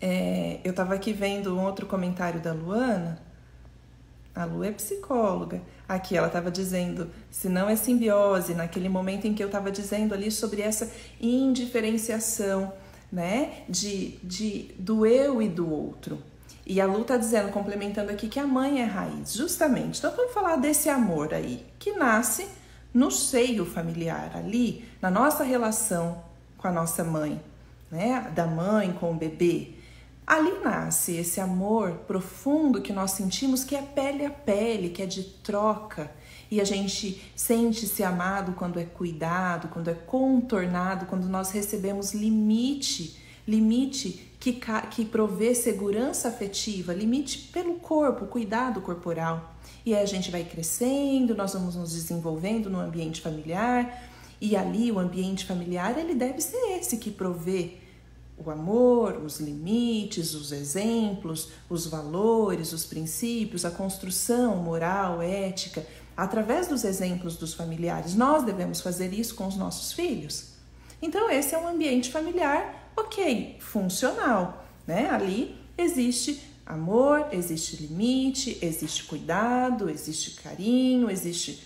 É, 0.00 0.58
eu 0.64 0.70
estava 0.70 0.94
aqui 0.94 1.12
vendo 1.12 1.54
um 1.54 1.62
outro 1.62 1.84
comentário 1.84 2.40
da 2.40 2.54
Luana. 2.54 3.20
A 4.34 4.46
Lu 4.46 4.64
é 4.64 4.72
psicóloga. 4.72 5.60
Aqui 5.86 6.16
ela 6.16 6.28
estava 6.28 6.50
dizendo, 6.50 7.10
se 7.30 7.50
não 7.50 7.68
é 7.68 7.76
simbiose, 7.76 8.54
naquele 8.54 8.88
momento 8.88 9.26
em 9.26 9.34
que 9.34 9.42
eu 9.42 9.48
estava 9.48 9.70
dizendo 9.70 10.14
ali 10.14 10.30
sobre 10.30 10.62
essa 10.62 10.90
indiferenciação, 11.20 12.72
né, 13.12 13.64
de, 13.68 14.16
de 14.24 14.74
do 14.78 15.04
eu 15.04 15.42
e 15.42 15.50
do 15.50 15.70
outro. 15.70 16.22
E 16.64 16.80
a 16.80 16.86
Lu 16.86 17.02
está 17.02 17.18
dizendo, 17.18 17.52
complementando 17.52 18.10
aqui, 18.10 18.28
que 18.28 18.40
a 18.40 18.46
mãe 18.46 18.80
é 18.80 18.84
raiz, 18.86 19.34
justamente. 19.34 19.98
Então 19.98 20.16
vamos 20.16 20.32
falar 20.32 20.56
desse 20.56 20.88
amor 20.88 21.34
aí, 21.34 21.66
que 21.78 21.92
nasce 21.92 22.48
no 22.94 23.10
seio 23.10 23.66
familiar, 23.66 24.32
ali, 24.34 24.88
na 25.02 25.10
nossa 25.10 25.44
relação 25.44 26.31
com 26.62 26.68
a 26.68 26.72
nossa 26.72 27.02
mãe, 27.02 27.42
né? 27.90 28.30
Da 28.34 28.46
mãe 28.46 28.92
com 28.92 29.10
o 29.10 29.14
bebê. 29.14 29.72
Ali 30.24 30.60
nasce 30.62 31.16
esse 31.16 31.40
amor 31.40 32.04
profundo 32.06 32.80
que 32.80 32.92
nós 32.92 33.10
sentimos, 33.10 33.64
que 33.64 33.74
é 33.74 33.82
pele 33.82 34.24
a 34.24 34.30
pele, 34.30 34.88
que 34.88 35.02
é 35.02 35.06
de 35.06 35.24
troca. 35.24 36.10
E 36.48 36.60
a 36.60 36.64
gente 36.64 37.20
sente-se 37.34 38.04
amado 38.04 38.52
quando 38.52 38.78
é 38.78 38.84
cuidado, 38.84 39.68
quando 39.68 39.88
é 39.88 39.94
contornado, 39.94 41.06
quando 41.06 41.26
nós 41.28 41.50
recebemos 41.50 42.14
limite, 42.14 43.18
limite 43.46 44.30
que, 44.38 44.60
que 44.90 45.04
provê 45.04 45.54
segurança 45.54 46.28
afetiva, 46.28 46.94
limite 46.94 47.50
pelo 47.52 47.74
corpo, 47.74 48.26
cuidado 48.26 48.80
corporal. 48.80 49.56
E 49.84 49.94
aí 49.94 50.02
a 50.02 50.06
gente 50.06 50.30
vai 50.30 50.44
crescendo, 50.44 51.34
nós 51.34 51.54
vamos 51.54 51.74
nos 51.74 51.92
desenvolvendo 51.92 52.70
no 52.70 52.78
ambiente 52.78 53.20
familiar, 53.20 54.11
e 54.42 54.56
ali 54.56 54.90
o 54.90 54.98
ambiente 54.98 55.46
familiar, 55.46 55.96
ele 55.96 56.16
deve 56.16 56.40
ser 56.40 56.76
esse 56.76 56.96
que 56.96 57.12
provê 57.12 57.74
o 58.36 58.50
amor, 58.50 59.22
os 59.24 59.38
limites, 59.38 60.34
os 60.34 60.50
exemplos, 60.50 61.50
os 61.70 61.86
valores, 61.86 62.72
os 62.72 62.84
princípios, 62.84 63.64
a 63.64 63.70
construção 63.70 64.56
moral, 64.56 65.22
ética, 65.22 65.86
através 66.16 66.66
dos 66.66 66.82
exemplos 66.82 67.36
dos 67.36 67.54
familiares. 67.54 68.16
Nós 68.16 68.42
devemos 68.42 68.80
fazer 68.80 69.14
isso 69.14 69.36
com 69.36 69.46
os 69.46 69.54
nossos 69.54 69.92
filhos. 69.92 70.54
Então, 71.00 71.30
esse 71.30 71.54
é 71.54 71.58
um 71.58 71.68
ambiente 71.68 72.10
familiar, 72.10 72.90
ok, 72.96 73.58
funcional, 73.60 74.66
né? 74.84 75.08
Ali 75.08 75.56
existe 75.78 76.42
amor, 76.66 77.28
existe 77.30 77.76
limite, 77.76 78.58
existe 78.60 79.04
cuidado, 79.04 79.88
existe 79.88 80.32
carinho, 80.32 81.08
existe 81.08 81.62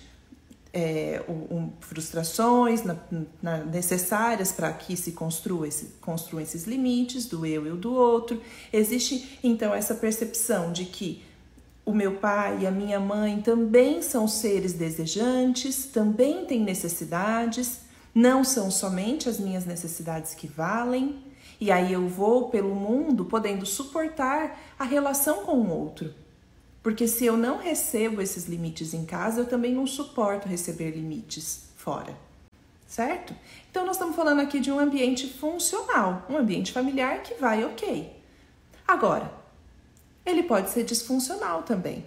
é, 0.76 1.24
um, 1.26 1.70
frustrações 1.80 2.84
na, 2.84 2.98
na, 3.40 3.64
necessárias 3.64 4.52
para 4.52 4.70
que 4.74 4.94
se 4.94 5.12
construa 5.12 5.66
esse, 5.66 5.86
construam 6.02 6.42
esses 6.42 6.66
limites 6.66 7.24
do 7.24 7.46
eu 7.46 7.66
e 7.66 7.70
do 7.70 7.94
outro. 7.94 8.42
Existe 8.70 9.38
então 9.42 9.74
essa 9.74 9.94
percepção 9.94 10.70
de 10.72 10.84
que 10.84 11.24
o 11.82 11.94
meu 11.94 12.16
pai 12.16 12.58
e 12.60 12.66
a 12.66 12.70
minha 12.70 13.00
mãe 13.00 13.40
também 13.40 14.02
são 14.02 14.28
seres 14.28 14.74
desejantes, 14.74 15.86
também 15.86 16.44
têm 16.44 16.60
necessidades, 16.60 17.80
não 18.14 18.44
são 18.44 18.70
somente 18.70 19.30
as 19.30 19.40
minhas 19.40 19.64
necessidades 19.64 20.34
que 20.34 20.46
valem. 20.46 21.24
E 21.58 21.72
aí 21.72 21.94
eu 21.94 22.06
vou 22.06 22.50
pelo 22.50 22.74
mundo 22.74 23.24
podendo 23.24 23.64
suportar 23.64 24.60
a 24.78 24.84
relação 24.84 25.46
com 25.46 25.56
o 25.56 25.70
outro 25.70 26.25
porque 26.86 27.08
se 27.08 27.26
eu 27.26 27.36
não 27.36 27.58
recebo 27.58 28.22
esses 28.22 28.46
limites 28.46 28.94
em 28.94 29.04
casa, 29.04 29.40
eu 29.40 29.46
também 29.46 29.74
não 29.74 29.88
suporto 29.88 30.46
receber 30.46 30.92
limites 30.92 31.64
fora. 31.76 32.16
Certo? 32.86 33.34
Então, 33.68 33.84
nós 33.84 33.96
estamos 33.96 34.14
falando 34.14 34.38
aqui 34.38 34.60
de 34.60 34.70
um 34.70 34.78
ambiente 34.78 35.26
funcional, 35.26 36.24
um 36.30 36.36
ambiente 36.36 36.70
familiar 36.70 37.24
que 37.24 37.34
vai 37.34 37.64
ok. 37.64 38.16
Agora, 38.86 39.32
ele 40.24 40.44
pode 40.44 40.70
ser 40.70 40.84
disfuncional 40.84 41.64
também, 41.64 42.06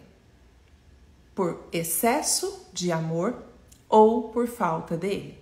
por 1.36 1.62
excesso 1.74 2.66
de 2.72 2.90
amor 2.90 3.36
ou 3.90 4.30
por 4.30 4.48
falta 4.48 4.96
dele. 4.96 5.38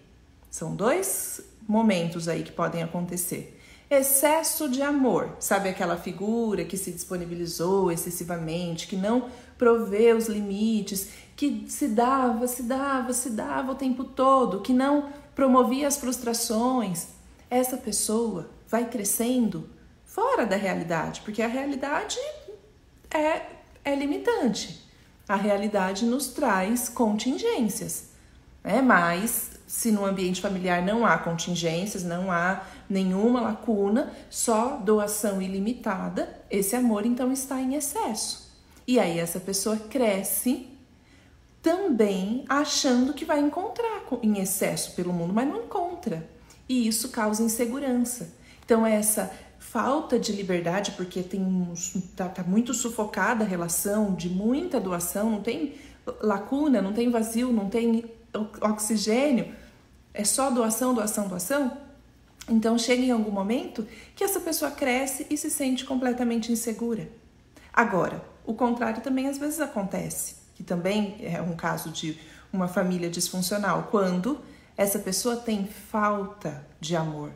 São 0.49 0.75
dois 0.75 1.41
momentos 1.67 2.27
aí 2.27 2.41
que 2.41 2.51
podem 2.51 2.81
acontecer. 2.81 3.56
Excesso 3.89 4.67
de 4.67 4.81
amor, 4.81 5.37
sabe 5.39 5.69
aquela 5.69 5.95
figura 5.95 6.65
que 6.65 6.75
se 6.75 6.91
disponibilizou 6.91 7.89
excessivamente, 7.89 8.85
que 8.85 8.97
não 8.97 9.29
provê 9.57 10.11
os 10.11 10.27
limites, 10.27 11.09
que 11.37 11.65
se 11.69 11.87
dava, 11.87 12.47
se 12.47 12.63
dava, 12.63 13.13
se 13.13 13.29
dava 13.29 13.71
o 13.71 13.75
tempo 13.75 14.03
todo, 14.03 14.59
que 14.59 14.73
não 14.73 15.09
promovia 15.33 15.87
as 15.87 15.95
frustrações. 15.95 17.07
Essa 17.49 17.77
pessoa 17.77 18.49
vai 18.67 18.89
crescendo 18.89 19.69
fora 20.03 20.45
da 20.45 20.57
realidade, 20.57 21.21
porque 21.21 21.41
a 21.41 21.47
realidade 21.47 22.17
é, 23.09 23.41
é 23.85 23.95
limitante. 23.95 24.85
A 25.29 25.35
realidade 25.35 26.05
nos 26.05 26.27
traz 26.27 26.89
contingências, 26.89 28.09
né? 28.63 28.81
mas 28.81 29.51
se 29.67 29.91
no 29.91 30.05
ambiente 30.05 30.41
familiar 30.41 30.81
não 30.81 31.05
há 31.05 31.17
contingências, 31.17 32.03
não 32.03 32.31
há 32.31 32.63
nenhuma 32.89 33.41
lacuna, 33.41 34.13
só 34.29 34.77
doação 34.77 35.41
ilimitada, 35.41 36.41
esse 36.49 36.75
amor 36.75 37.05
então 37.05 37.31
está 37.31 37.61
em 37.61 37.75
excesso. 37.75 38.47
E 38.87 38.99
aí 38.99 39.19
essa 39.19 39.39
pessoa 39.39 39.77
cresce 39.77 40.67
também 41.61 42.45
achando 42.47 43.13
que 43.13 43.25
vai 43.25 43.39
encontrar 43.39 44.03
em 44.23 44.39
excesso 44.39 44.95
pelo 44.95 45.11
mundo, 45.11 45.33
mas 45.33 45.47
não 45.47 45.63
encontra. 45.63 46.27
E 46.69 46.87
isso 46.87 47.09
causa 47.09 47.43
insegurança. 47.43 48.33
Então 48.63 48.85
essa 48.85 49.31
falta 49.59 50.17
de 50.17 50.31
liberdade, 50.31 50.91
porque 50.91 51.21
tem 51.21 51.73
tá, 52.15 52.29
tá 52.29 52.43
muito 52.43 52.73
sufocada 52.73 53.43
a 53.43 53.47
relação 53.47 54.15
de 54.15 54.29
muita 54.29 54.79
doação, 54.79 55.29
não 55.29 55.41
tem 55.41 55.75
lacuna, 56.21 56.81
não 56.81 56.93
tem 56.93 57.09
vazio, 57.09 57.51
não 57.51 57.69
tem 57.69 58.05
oxigênio, 58.61 59.53
é 60.13 60.23
só 60.23 60.49
doação, 60.49 60.93
doação, 60.93 61.27
doação. 61.27 61.77
Então 62.49 62.77
chega 62.77 63.01
em 63.01 63.11
algum 63.11 63.31
momento 63.31 63.85
que 64.15 64.23
essa 64.23 64.39
pessoa 64.39 64.71
cresce 64.71 65.27
e 65.29 65.37
se 65.37 65.51
sente 65.51 65.83
completamente 65.85 66.51
insegura. 66.51 67.09
Agora, 67.73 68.23
o 68.45 68.53
contrário 68.53 69.01
também 69.01 69.27
às 69.27 69.37
vezes 69.37 69.59
acontece, 69.59 70.35
que 70.55 70.63
também 70.63 71.17
é 71.21 71.41
um 71.41 71.55
caso 71.55 71.89
de 71.89 72.17
uma 72.51 72.67
família 72.67 73.09
disfuncional, 73.09 73.89
quando 73.91 74.39
essa 74.77 74.99
pessoa 74.99 75.35
tem 75.35 75.67
falta 75.67 76.65
de 76.79 76.95
amor. 76.95 77.31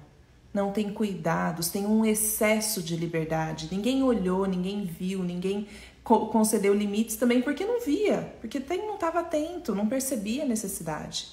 não 0.53 0.71
tem 0.71 0.91
cuidados, 0.91 1.69
tem 1.69 1.85
um 1.85 2.05
excesso 2.05 2.81
de 2.81 2.95
liberdade. 2.95 3.69
Ninguém 3.71 4.03
olhou, 4.03 4.45
ninguém 4.45 4.83
viu, 4.83 5.23
ninguém 5.23 5.67
concedeu 6.03 6.73
limites 6.73 7.15
também 7.15 7.41
porque 7.41 7.65
não 7.65 7.79
via, 7.79 8.35
porque 8.41 8.59
não 8.77 8.95
estava 8.95 9.19
atento, 9.21 9.73
não 9.73 9.87
percebia 9.87 10.43
a 10.43 10.47
necessidade. 10.47 11.29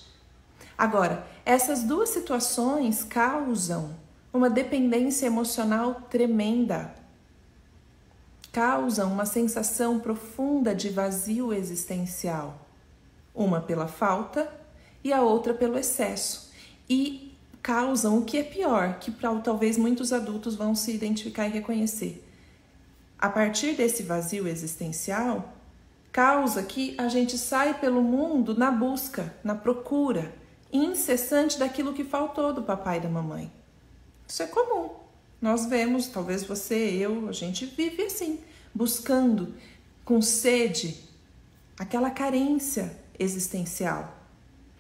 Agora, 0.79 1.27
essas 1.45 1.83
duas 1.83 2.11
situações 2.11 3.03
causam 3.03 3.97
uma 4.33 4.49
dependência 4.49 5.27
emocional 5.27 6.03
tremenda, 6.09 6.95
causam 8.53 9.13
uma 9.13 9.27
sensação 9.27 9.99
profunda 9.99 10.73
de 10.73 10.89
vazio 10.89 11.53
existencial, 11.53 12.65
uma 13.35 13.61
pela 13.61 13.89
falta 13.89 14.49
e 15.03 15.13
a 15.13 15.21
outra 15.21 15.53
pelo 15.53 15.77
excesso, 15.77 16.53
e 16.89 17.37
causam 17.61 18.19
o 18.19 18.25
que 18.25 18.39
é 18.39 18.45
pior, 18.45 19.01
que 19.01 19.11
talvez 19.43 19.77
muitos 19.77 20.13
adultos 20.13 20.55
vão 20.55 20.77
se 20.77 20.95
identificar 20.95 21.49
e 21.49 21.51
reconhecer. 21.51 22.25
A 23.19 23.29
partir 23.29 23.75
desse 23.75 24.05
vazio 24.05 24.47
existencial, 24.47 25.53
causa 26.13 26.63
que 26.63 26.95
a 26.97 27.09
gente 27.09 27.37
sai 27.37 27.75
pelo 27.75 28.01
mundo 28.01 28.57
na 28.57 28.71
busca, 28.71 29.35
na 29.43 29.57
procura 29.57 30.33
incessante 30.73 31.59
daquilo 31.59 31.95
que 31.95 32.05
faltou 32.05 32.53
do 32.53 32.63
papai 32.63 32.99
e 32.99 33.01
da 33.01 33.09
mamãe. 33.09 33.51
Isso 34.27 34.43
é 34.43 34.47
comum. 34.47 34.91
Nós 35.41 35.67
vemos, 35.67 36.09
talvez 36.09 36.45
você, 36.45 36.75
eu, 36.75 37.29
a 37.29 37.33
gente 37.33 37.65
vive 37.65 38.05
assim, 38.05 38.41
buscando 38.75 39.55
com 40.05 40.21
sede 40.21 40.97
aquela 41.79 42.11
carência 42.11 42.99
existencial 43.19 44.17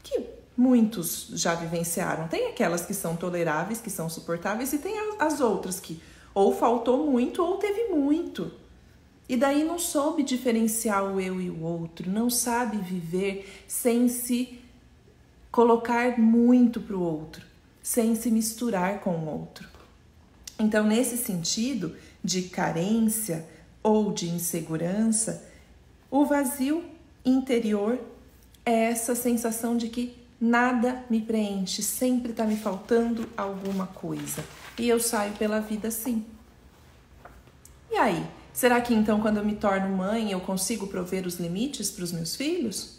que 0.03 0.27
muitos 0.57 1.29
já 1.35 1.55
vivenciaram. 1.55 2.27
Tem 2.29 2.49
aquelas 2.49 2.85
que 2.85 2.93
são 2.93 3.17
toleráveis, 3.17 3.81
que 3.81 3.91
são 3.91 4.11
suportáveis, 4.11 4.73
e 4.73 4.79
tem 4.79 4.95
as 5.19 5.41
outras 5.41 5.79
que 5.79 6.03
ou 6.35 6.55
faltou 6.55 7.11
muito 7.11 7.43
ou 7.43 7.57
teve 7.57 7.89
muito. 7.89 8.51
E 9.29 9.37
daí 9.37 9.63
não 9.63 9.79
soube 9.79 10.23
diferenciar 10.23 11.05
o 11.05 11.21
eu 11.21 11.41
e 11.41 11.51
o 11.51 11.63
outro, 11.63 12.11
não 12.11 12.31
sabe 12.31 12.79
viver 12.79 13.65
sem 13.67 14.09
se 14.09 14.59
colocar 15.51 16.19
muito 16.19 16.81
para 16.81 16.97
o 16.97 17.03
outro, 17.03 17.45
sem 17.83 18.15
se 18.15 18.31
misturar 18.31 19.01
com 19.01 19.11
o 19.11 19.27
outro. 19.27 19.69
Então, 20.59 20.85
nesse 20.85 21.17
sentido 21.17 21.97
de 22.23 22.43
carência 22.43 23.47
ou 23.83 24.13
de 24.13 24.29
insegurança, 24.29 25.45
o 26.11 26.25
vazio 26.25 26.85
interior 27.25 27.99
é 28.65 28.85
essa 28.85 29.15
sensação 29.15 29.77
de 29.77 29.89
que 29.89 30.17
nada 30.41 31.05
me 31.09 31.21
preenche, 31.21 31.83
sempre 31.83 32.31
está 32.31 32.45
me 32.45 32.57
faltando 32.57 33.29
alguma 33.37 33.87
coisa 33.87 34.45
e 34.79 34.89
eu 34.89 35.01
saio 35.01 35.33
pela 35.33 35.61
vida 35.61 35.89
assim. 35.89 36.25
E 37.91 37.97
aí? 37.97 38.25
Será 38.53 38.81
que 38.81 38.93
então, 38.93 39.21
quando 39.21 39.37
eu 39.37 39.45
me 39.45 39.55
torno 39.55 39.89
mãe, 39.97 40.33
eu 40.33 40.41
consigo 40.41 40.89
prover 40.89 41.27
os 41.27 41.37
limites 41.37 41.91
para 41.91 42.03
os 42.05 42.13
meus 42.13 42.35
filhos? 42.35 42.98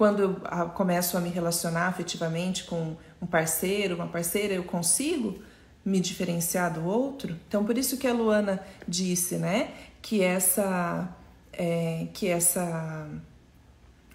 Quando 0.00 0.22
eu 0.22 0.40
ah, 0.44 0.64
começo 0.64 1.18
a 1.18 1.20
me 1.20 1.28
relacionar 1.28 1.86
afetivamente 1.86 2.64
com 2.64 2.96
um 3.20 3.26
parceiro, 3.26 3.96
uma 3.96 4.06
parceira, 4.06 4.54
eu 4.54 4.64
consigo 4.64 5.42
me 5.84 6.00
diferenciar 6.00 6.72
do 6.72 6.86
outro? 6.86 7.36
Então, 7.46 7.66
por 7.66 7.76
isso 7.76 7.98
que 7.98 8.06
a 8.06 8.12
Luana 8.14 8.64
disse, 8.88 9.36
né, 9.36 9.72
que 10.00 10.22
essa, 10.22 11.06
é, 11.52 12.06
que 12.14 12.28
essa 12.28 13.10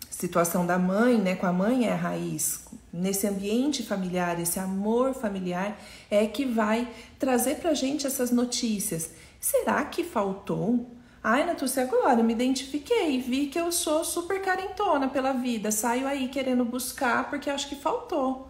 situação 0.10 0.66
da 0.66 0.80
mãe, 0.80 1.20
né, 1.20 1.36
com 1.36 1.46
a 1.46 1.54
mãe 1.54 1.86
é 1.86 1.92
a 1.92 1.96
raiz, 1.96 2.66
nesse 2.92 3.28
ambiente 3.28 3.84
familiar, 3.84 4.40
esse 4.40 4.60
amor 4.60 5.14
familiar 5.14 5.80
é 6.10 6.26
que 6.26 6.46
vai 6.46 6.88
trazer 7.20 7.58
pra 7.58 7.76
gente 7.76 8.08
essas 8.08 8.32
notícias. 8.32 9.12
Será 9.40 9.86
que 9.86 10.04
faltou? 10.04 10.95
Ai, 11.28 11.44
Natúcia, 11.44 11.82
agora 11.82 12.22
me 12.22 12.34
identifiquei, 12.34 13.20
vi 13.20 13.48
que 13.48 13.60
eu 13.60 13.72
sou 13.72 14.06
super 14.06 14.40
carentona 14.44 15.08
pela 15.08 15.34
vida, 15.34 15.72
saio 15.72 16.06
aí 16.06 16.28
querendo 16.28 16.64
buscar 16.64 17.32
porque 17.32 17.50
acho 17.50 17.68
que 17.68 17.76
faltou. 17.76 18.48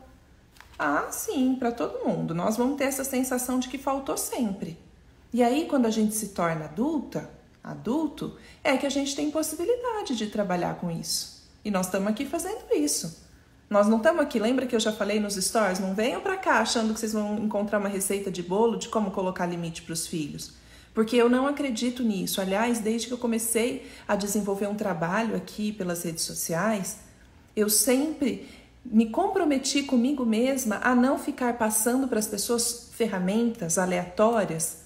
Ah, 0.78 1.08
sim, 1.10 1.56
para 1.56 1.72
todo 1.72 2.06
mundo. 2.06 2.36
Nós 2.36 2.58
vamos 2.58 2.76
ter 2.76 2.84
essa 2.84 3.06
sensação 3.06 3.60
de 3.60 3.70
que 3.70 3.78
faltou 3.78 4.18
sempre. 4.18 4.78
E 5.32 5.42
aí, 5.42 5.68
quando 5.70 5.86
a 5.86 5.90
gente 5.90 6.14
se 6.16 6.34
torna 6.34 6.66
adulta, 6.66 7.30
adulto, 7.64 8.36
é 8.62 8.76
que 8.76 8.86
a 8.86 8.92
gente 8.92 9.16
tem 9.16 9.32
possibilidade 9.32 10.14
de 10.14 10.28
trabalhar 10.28 10.76
com 10.76 10.92
isso. 10.92 11.48
E 11.64 11.72
nós 11.72 11.86
estamos 11.86 12.10
aqui 12.10 12.26
fazendo 12.26 12.76
isso. 12.76 13.24
Nós 13.70 13.88
não 13.88 14.00
estamos 14.00 14.22
aqui, 14.22 14.38
lembra 14.38 14.66
que 14.66 14.76
eu 14.76 14.82
já 14.82 14.92
falei 14.92 15.18
nos 15.18 15.36
stories? 15.36 15.80
Não 15.80 15.96
venham 15.96 16.20
para 16.20 16.36
cá 16.36 16.60
achando 16.60 16.94
que 16.94 17.00
vocês 17.00 17.14
vão 17.14 17.38
encontrar 17.38 17.80
uma 17.80 17.88
receita 17.88 18.30
de 18.30 18.44
bolo 18.44 18.78
de 18.78 18.90
como 18.90 19.12
colocar 19.12 19.46
limite 19.46 19.82
para 19.82 19.94
os 19.94 20.06
filhos. 20.06 20.65
Porque 20.96 21.18
eu 21.18 21.30
não 21.30 21.46
acredito 21.46 22.02
nisso. 22.02 22.40
Aliás, 22.40 22.80
desde 22.80 23.08
que 23.08 23.14
eu 23.14 23.18
comecei 23.18 23.86
a 24.08 24.16
desenvolver 24.16 24.68
um 24.68 24.76
trabalho 24.76 25.36
aqui 25.36 25.74
pelas 25.74 26.04
redes 26.04 26.24
sociais, 26.24 27.00
eu 27.54 27.70
sempre 27.70 28.48
me 28.84 29.10
comprometi 29.10 29.84
comigo 29.84 30.26
mesma 30.26 30.80
a 30.82 30.96
não 30.96 31.20
ficar 31.20 31.58
passando 31.58 32.08
para 32.08 32.18
as 32.18 32.28
pessoas 32.28 32.90
ferramentas 32.94 33.78
aleatórias 33.78 34.86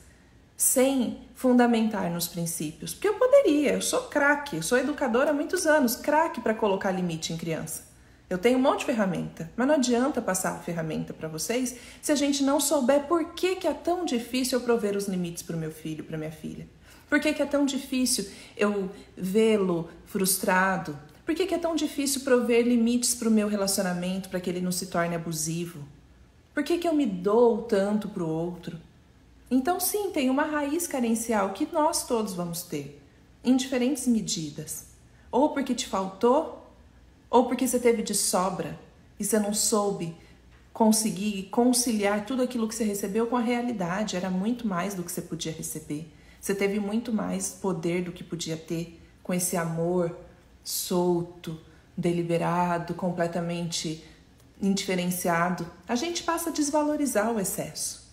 sem 0.57 1.19
fundamentar 1.35 2.09
nos 2.09 2.27
princípios. 2.27 2.93
Porque 2.93 3.07
eu 3.07 3.13
poderia, 3.13 3.73
eu 3.73 3.81
sou 3.81 4.03
craque, 4.03 4.63
sou 4.63 4.79
educadora 4.79 5.29
há 5.29 5.33
muitos 5.33 5.67
anos, 5.67 5.95
craque 5.95 6.41
para 6.41 6.55
colocar 6.55 6.91
limite 6.91 7.31
em 7.31 7.37
criança. 7.37 7.88
Eu 8.29 8.37
tenho 8.37 8.59
um 8.59 8.61
monte 8.61 8.81
de 8.81 8.85
ferramenta, 8.85 9.51
mas 9.57 9.67
não 9.67 9.75
adianta 9.75 10.21
passar 10.21 10.51
a 10.51 10.59
ferramenta 10.59 11.13
para 11.13 11.27
vocês 11.27 11.75
se 11.99 12.11
a 12.11 12.15
gente 12.15 12.43
não 12.43 12.59
souber 12.59 13.07
por 13.07 13.33
que, 13.33 13.55
que 13.55 13.67
é 13.67 13.73
tão 13.73 14.05
difícil 14.05 14.59
eu 14.59 14.63
prover 14.63 14.95
os 14.95 15.07
limites 15.07 15.41
para 15.41 15.55
o 15.55 15.59
meu 15.59 15.71
filho, 15.71 16.03
para 16.03 16.17
minha 16.17 16.31
filha. 16.31 16.67
Por 17.09 17.19
que, 17.19 17.33
que 17.33 17.41
é 17.41 17.45
tão 17.45 17.65
difícil 17.65 18.29
eu 18.55 18.91
vê-lo 19.17 19.89
frustrado? 20.05 20.95
Por 21.25 21.33
que, 21.33 21.47
que 21.47 21.55
é 21.55 21.57
tão 21.57 21.75
difícil 21.75 22.21
prover 22.21 22.67
limites 22.67 23.15
para 23.15 23.27
o 23.27 23.31
meu 23.31 23.47
relacionamento 23.47 24.29
para 24.29 24.39
que 24.39 24.49
ele 24.49 24.61
não 24.61 24.71
se 24.71 24.87
torne 24.87 25.15
abusivo? 25.15 25.83
Por 26.53 26.63
que, 26.63 26.77
que 26.77 26.87
eu 26.87 26.93
me 26.93 27.07
dou 27.07 27.63
tanto 27.63 28.09
para 28.09 28.23
o 28.23 28.29
outro? 28.29 28.77
Então, 29.49 29.79
sim, 29.79 30.11
tem 30.11 30.29
uma 30.29 30.43
raiz 30.43 30.85
carencial 30.85 31.51
que 31.53 31.67
nós 31.71 32.05
todos 32.05 32.35
vamos 32.35 32.61
ter, 32.61 33.01
em 33.43 33.55
diferentes 33.55 34.05
medidas. 34.05 34.89
Ou 35.31 35.49
porque 35.49 35.73
te 35.73 35.87
faltou, 35.87 36.58
ou 37.29 37.45
porque 37.45 37.67
você 37.67 37.79
teve 37.79 38.01
de 38.01 38.15
sobra 38.15 38.79
e 39.19 39.23
você 39.23 39.37
não 39.39 39.53
soube 39.53 40.15
conseguir 40.73 41.43
conciliar 41.51 42.25
tudo 42.25 42.41
aquilo 42.41 42.67
que 42.67 42.73
você 42.73 42.83
recebeu 42.83 43.27
com 43.27 43.35
a 43.35 43.41
realidade. 43.41 44.15
Era 44.15 44.29
muito 44.29 44.65
mais 44.67 44.93
do 44.93 45.03
que 45.03 45.11
você 45.11 45.21
podia 45.21 45.51
receber. 45.51 46.11
Você 46.39 46.55
teve 46.55 46.79
muito 46.79 47.11
mais 47.11 47.49
poder 47.49 48.03
do 48.03 48.11
que 48.11 48.23
podia 48.23 48.55
ter 48.55 48.99
com 49.21 49.33
esse 49.33 49.57
amor 49.57 50.15
solto, 50.63 51.59
deliberado, 51.97 52.93
completamente 52.93 54.03
indiferenciado. 54.61 55.67
A 55.87 55.95
gente 55.95 56.23
passa 56.23 56.49
a 56.49 56.53
desvalorizar 56.53 57.31
o 57.31 57.39
excesso. 57.39 58.09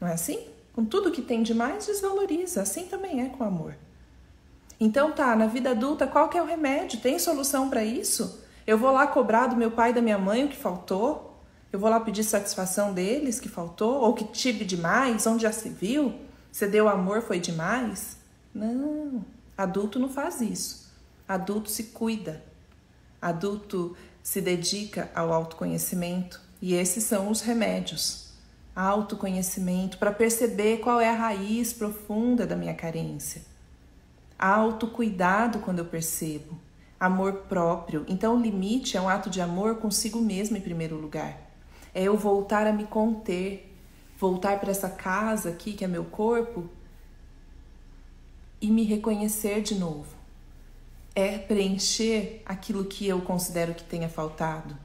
Não 0.00 0.08
é 0.08 0.14
assim? 0.14 0.48
Com 0.74 0.84
tudo 0.84 1.12
que 1.12 1.22
tem 1.22 1.42
de 1.42 1.54
mais, 1.54 1.86
desvaloriza. 1.86 2.62
Assim 2.62 2.86
também 2.86 3.22
é 3.22 3.28
com 3.28 3.44
o 3.44 3.46
amor. 3.46 3.76
Então 4.80 5.12
tá, 5.12 5.36
na 5.36 5.46
vida 5.46 5.70
adulta, 5.70 6.06
qual 6.06 6.28
que 6.28 6.38
é 6.38 6.42
o 6.42 6.46
remédio? 6.46 7.00
Tem 7.00 7.18
solução 7.18 7.68
para 7.68 7.84
isso? 7.84 8.39
Eu 8.66 8.78
vou 8.78 8.92
lá 8.92 9.06
cobrar 9.06 9.46
do 9.46 9.56
meu 9.56 9.70
pai 9.70 9.90
e 9.90 9.94
da 9.94 10.02
minha 10.02 10.18
mãe 10.18 10.44
o 10.44 10.48
que 10.48 10.56
faltou? 10.56 11.40
Eu 11.72 11.78
vou 11.78 11.88
lá 11.88 12.00
pedir 12.00 12.24
satisfação 12.24 12.92
deles 12.92 13.38
que 13.38 13.48
faltou? 13.48 14.00
Ou 14.00 14.14
que 14.14 14.24
tive 14.24 14.64
demais? 14.64 15.26
Onde 15.26 15.42
já 15.42 15.52
se 15.52 15.68
viu? 15.68 16.14
Você 16.50 16.66
deu 16.66 16.88
amor, 16.88 17.22
foi 17.22 17.38
demais? 17.38 18.16
Não, 18.54 19.24
adulto 19.56 19.98
não 19.98 20.08
faz 20.08 20.40
isso. 20.40 20.90
Adulto 21.28 21.70
se 21.70 21.84
cuida. 21.84 22.42
Adulto 23.22 23.96
se 24.22 24.40
dedica 24.40 25.10
ao 25.14 25.32
autoconhecimento. 25.32 26.40
E 26.60 26.74
esses 26.74 27.04
são 27.04 27.30
os 27.30 27.40
remédios 27.40 28.30
autoconhecimento 28.74 29.98
para 29.98 30.12
perceber 30.12 30.78
qual 30.78 31.00
é 31.00 31.08
a 31.08 31.14
raiz 31.14 31.72
profunda 31.72 32.46
da 32.46 32.56
minha 32.56 32.74
carência. 32.74 33.42
Autocuidado 34.38 35.58
quando 35.58 35.80
eu 35.80 35.84
percebo. 35.84 36.58
Amor 37.00 37.32
próprio. 37.48 38.04
Então, 38.06 38.36
o 38.36 38.40
limite 38.40 38.96
é 38.96 39.00
um 39.00 39.08
ato 39.08 39.30
de 39.30 39.40
amor 39.40 39.76
consigo 39.76 40.20
mesmo 40.20 40.56
em 40.56 40.60
primeiro 40.60 40.96
lugar. 40.96 41.50
É 41.94 42.02
eu 42.02 42.16
voltar 42.16 42.66
a 42.66 42.72
me 42.72 42.84
conter, 42.84 43.74
voltar 44.18 44.60
para 44.60 44.70
essa 44.70 44.90
casa 44.90 45.48
aqui 45.48 45.72
que 45.72 45.84
é 45.84 45.88
meu 45.88 46.04
corpo 46.04 46.68
e 48.60 48.70
me 48.70 48.84
reconhecer 48.84 49.62
de 49.62 49.74
novo. 49.74 50.14
É 51.14 51.38
preencher 51.38 52.42
aquilo 52.44 52.84
que 52.84 53.08
eu 53.08 53.22
considero 53.22 53.74
que 53.74 53.82
tenha 53.82 54.08
faltado 54.08 54.76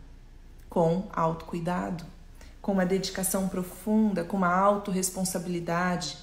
com 0.69 1.07
autocuidado 1.13 2.05
com 2.65 2.71
uma 2.71 2.83
dedicação 2.83 3.47
profunda, 3.47 4.23
com 4.23 4.37
uma 4.37 4.51
autorresponsabilidade, 4.51 6.17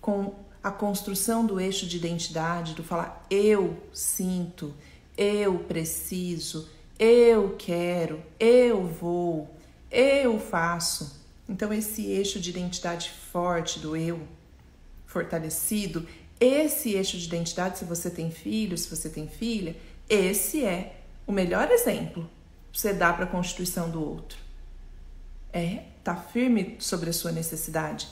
com 0.00 0.34
a 0.60 0.68
construção 0.68 1.46
do 1.46 1.60
eixo 1.60 1.86
de 1.86 1.96
identidade, 1.96 2.74
do 2.74 2.82
falar 2.82 3.24
eu 3.30 3.80
sinto, 3.92 4.74
eu 5.16 5.58
preciso, 5.60 6.68
eu 6.98 7.56
quero, 7.58 8.22
eu 8.38 8.86
vou, 8.86 9.54
eu 9.90 10.38
faço. 10.38 11.20
Então, 11.48 11.72
esse 11.72 12.06
eixo 12.06 12.40
de 12.40 12.50
identidade 12.50 13.10
forte 13.32 13.78
do 13.78 13.96
eu, 13.96 14.20
fortalecido, 15.06 16.06
esse 16.38 16.94
eixo 16.94 17.16
de 17.16 17.26
identidade, 17.26 17.78
se 17.78 17.84
você 17.84 18.10
tem 18.10 18.30
filho, 18.30 18.76
se 18.76 18.88
você 18.88 19.08
tem 19.08 19.28
filha, 19.28 19.76
esse 20.08 20.64
é 20.64 21.00
o 21.26 21.32
melhor 21.32 21.70
exemplo 21.70 22.28
que 22.72 22.80
você 22.80 22.92
dá 22.92 23.12
para 23.12 23.24
a 23.24 23.28
constituição 23.28 23.90
do 23.90 24.02
outro. 24.02 24.38
É 25.52 25.84
tá 26.04 26.14
firme 26.14 26.76
sobre 26.78 27.10
a 27.10 27.12
sua 27.12 27.32
necessidade. 27.32 28.06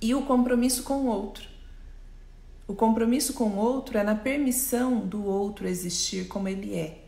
E 0.00 0.14
o 0.14 0.22
compromisso 0.22 0.82
com 0.82 0.94
o 0.94 1.06
outro. 1.06 1.51
O 2.66 2.74
compromisso 2.74 3.34
com 3.34 3.44
o 3.44 3.56
outro 3.56 3.98
é 3.98 4.04
na 4.04 4.14
permissão 4.14 5.00
do 5.00 5.24
outro 5.24 5.66
existir 5.66 6.28
como 6.28 6.48
ele 6.48 6.74
é. 6.74 6.98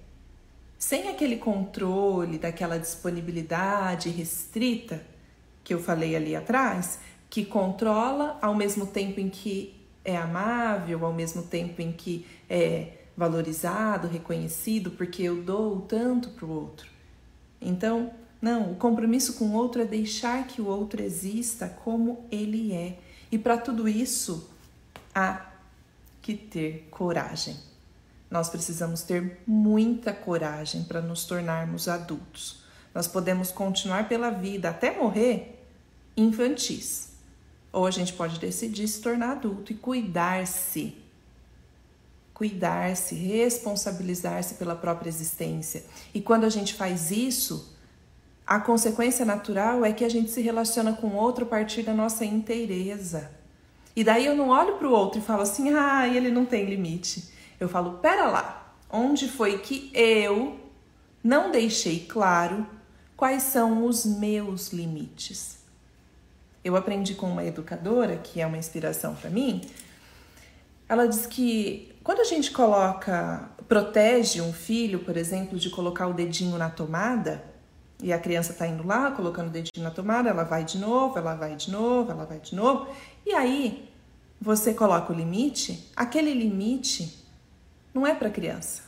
Sem 0.79 1.09
aquele 1.09 1.37
controle, 1.37 2.39
daquela 2.39 2.79
disponibilidade 2.79 4.11
restrita 4.11 5.01
que 5.63 5.73
eu 5.73 5.81
falei 5.81 6.15
ali 6.15 6.37
atrás, 6.37 6.99
que 7.31 7.45
controla 7.45 8.39
ao 8.43 8.55
mesmo 8.55 8.87
tempo 8.87 9.19
em 9.21 9.31
que 9.31 9.75
é 10.05 10.17
amável, 10.17 11.07
ao 11.07 11.13
mesmo 11.13 11.43
tempo 11.43 11.81
em 11.81 11.91
que 11.91 12.27
é 12.51 12.93
valorizado, 13.17 14.09
reconhecido, 14.09 14.91
porque 14.91 15.23
eu 15.23 15.43
dou 15.43 15.81
tanto 15.81 16.31
para 16.31 16.45
o 16.45 16.51
outro. 16.51 16.91
Então, 17.61 18.11
não, 18.43 18.73
o 18.73 18.77
compromisso 18.77 19.35
com 19.35 19.47
o 19.47 19.55
outro 19.55 19.81
é 19.81 19.87
deixar 19.87 20.47
que 20.47 20.61
o 20.61 20.67
outro 20.67 21.03
exista 21.03 21.67
como 21.67 22.27
ele 22.31 22.75
é. 22.75 22.99
E 23.33 23.39
para 23.39 23.57
tudo 23.57 23.89
isso, 23.89 24.51
há 25.15 25.47
que 26.21 26.35
ter 26.35 26.89
coragem. 26.91 27.57
Nós 28.31 28.49
precisamos 28.49 29.03
ter 29.03 29.41
muita 29.47 30.13
coragem 30.13 30.83
para 30.85 31.01
nos 31.01 31.25
tornarmos 31.25 31.87
adultos. 31.87 32.65
Nós 32.95 33.07
podemos 33.07 33.51
continuar 33.51 34.09
pela 34.09 34.31
vida 34.31 34.71
até 34.71 34.97
morrer 34.97 35.67
infantis. 36.17 37.11
Ou 37.73 37.87
a 37.87 37.91
gente 37.91 38.13
pode 38.13 38.39
decidir 38.39 38.87
se 38.89 39.01
tornar 39.01 39.33
adulto 39.33 39.73
e 39.73 39.75
cuidar-se. 39.75 40.97
Cuidar-se, 42.33 43.15
responsabilizar-se 43.15 44.55
pela 44.55 44.75
própria 44.75 45.09
existência. 45.09 45.85
E 46.13 46.21
quando 46.21 46.45
a 46.45 46.49
gente 46.49 46.75
faz 46.75 47.11
isso, 47.11 47.77
a 48.47 48.61
consequência 48.61 49.25
natural 49.25 49.85
é 49.85 49.93
que 49.93 50.05
a 50.05 50.09
gente 50.09 50.31
se 50.31 50.41
relaciona 50.41 50.93
com 50.93 51.09
o 51.09 51.17
outro 51.17 51.45
a 51.45 51.49
partir 51.49 51.83
da 51.83 51.95
nossa 51.95 52.25
inteireza. 52.25 53.31
E 53.97 54.03
daí 54.03 54.27
eu 54.27 54.35
não 54.35 54.49
olho 54.49 54.77
para 54.77 54.89
o 54.89 54.93
outro 54.93 55.21
e 55.21 55.23
falo 55.23 55.43
assim, 55.43 55.73
ah, 55.73 56.07
ele 56.09 56.31
não 56.31 56.45
tem 56.45 56.65
limite. 56.65 57.31
Eu 57.61 57.69
falo, 57.69 57.99
pera 57.99 58.27
lá, 58.27 58.75
onde 58.91 59.29
foi 59.29 59.59
que 59.59 59.91
eu 59.95 60.59
não 61.23 61.51
deixei 61.51 62.01
claro 62.01 62.67
quais 63.17 63.45
são 63.45 63.87
os 63.87 64.05
meus 64.05 64.73
limites? 64.73 65.59
Eu 66.65 66.77
aprendi 66.77 67.15
com 67.15 67.27
uma 67.27 67.45
educadora, 67.45 68.17
que 68.17 68.41
é 68.41 68.47
uma 68.47 68.59
inspiração 68.59 69.15
para 69.15 69.31
mim. 69.31 69.61
Ela 70.89 71.07
diz 71.07 71.27
que 71.27 71.95
quando 72.03 72.21
a 72.21 72.25
gente 72.25 72.51
coloca, 72.51 73.49
protege 73.69 74.41
um 74.41 74.53
filho, 74.53 74.99
por 75.01 75.17
exemplo, 75.17 75.59
de 75.59 75.71
colocar 75.71 76.07
o 76.07 76.13
dedinho 76.13 76.59
na 76.59 76.69
tomada, 76.69 77.45
e 78.05 78.13
a 78.13 78.19
criança 78.19 78.53
está 78.53 78.67
indo 78.67 78.87
lá, 78.87 79.11
colocando 79.11 79.49
o 79.49 79.51
dedinho 79.51 79.83
na 79.83 79.91
tomada, 79.91 80.29
ela 80.29 80.45
vai 80.45 80.65
de 80.65 80.79
novo, 80.79 81.19
ela 81.19 81.35
vai 81.35 81.57
de 81.57 81.71
novo, 81.71 82.11
ela 82.11 82.25
vai 82.25 82.39
de 82.39 82.55
novo, 82.55 82.95
e 83.25 83.33
aí 83.33 83.91
você 84.41 84.75
coloca 84.75 85.13
o 85.13 85.17
limite, 85.17 85.91
aquele 85.97 86.33
limite 86.33 87.25
não 87.93 88.07
é 88.07 88.15
para 88.15 88.31
criança, 88.31 88.83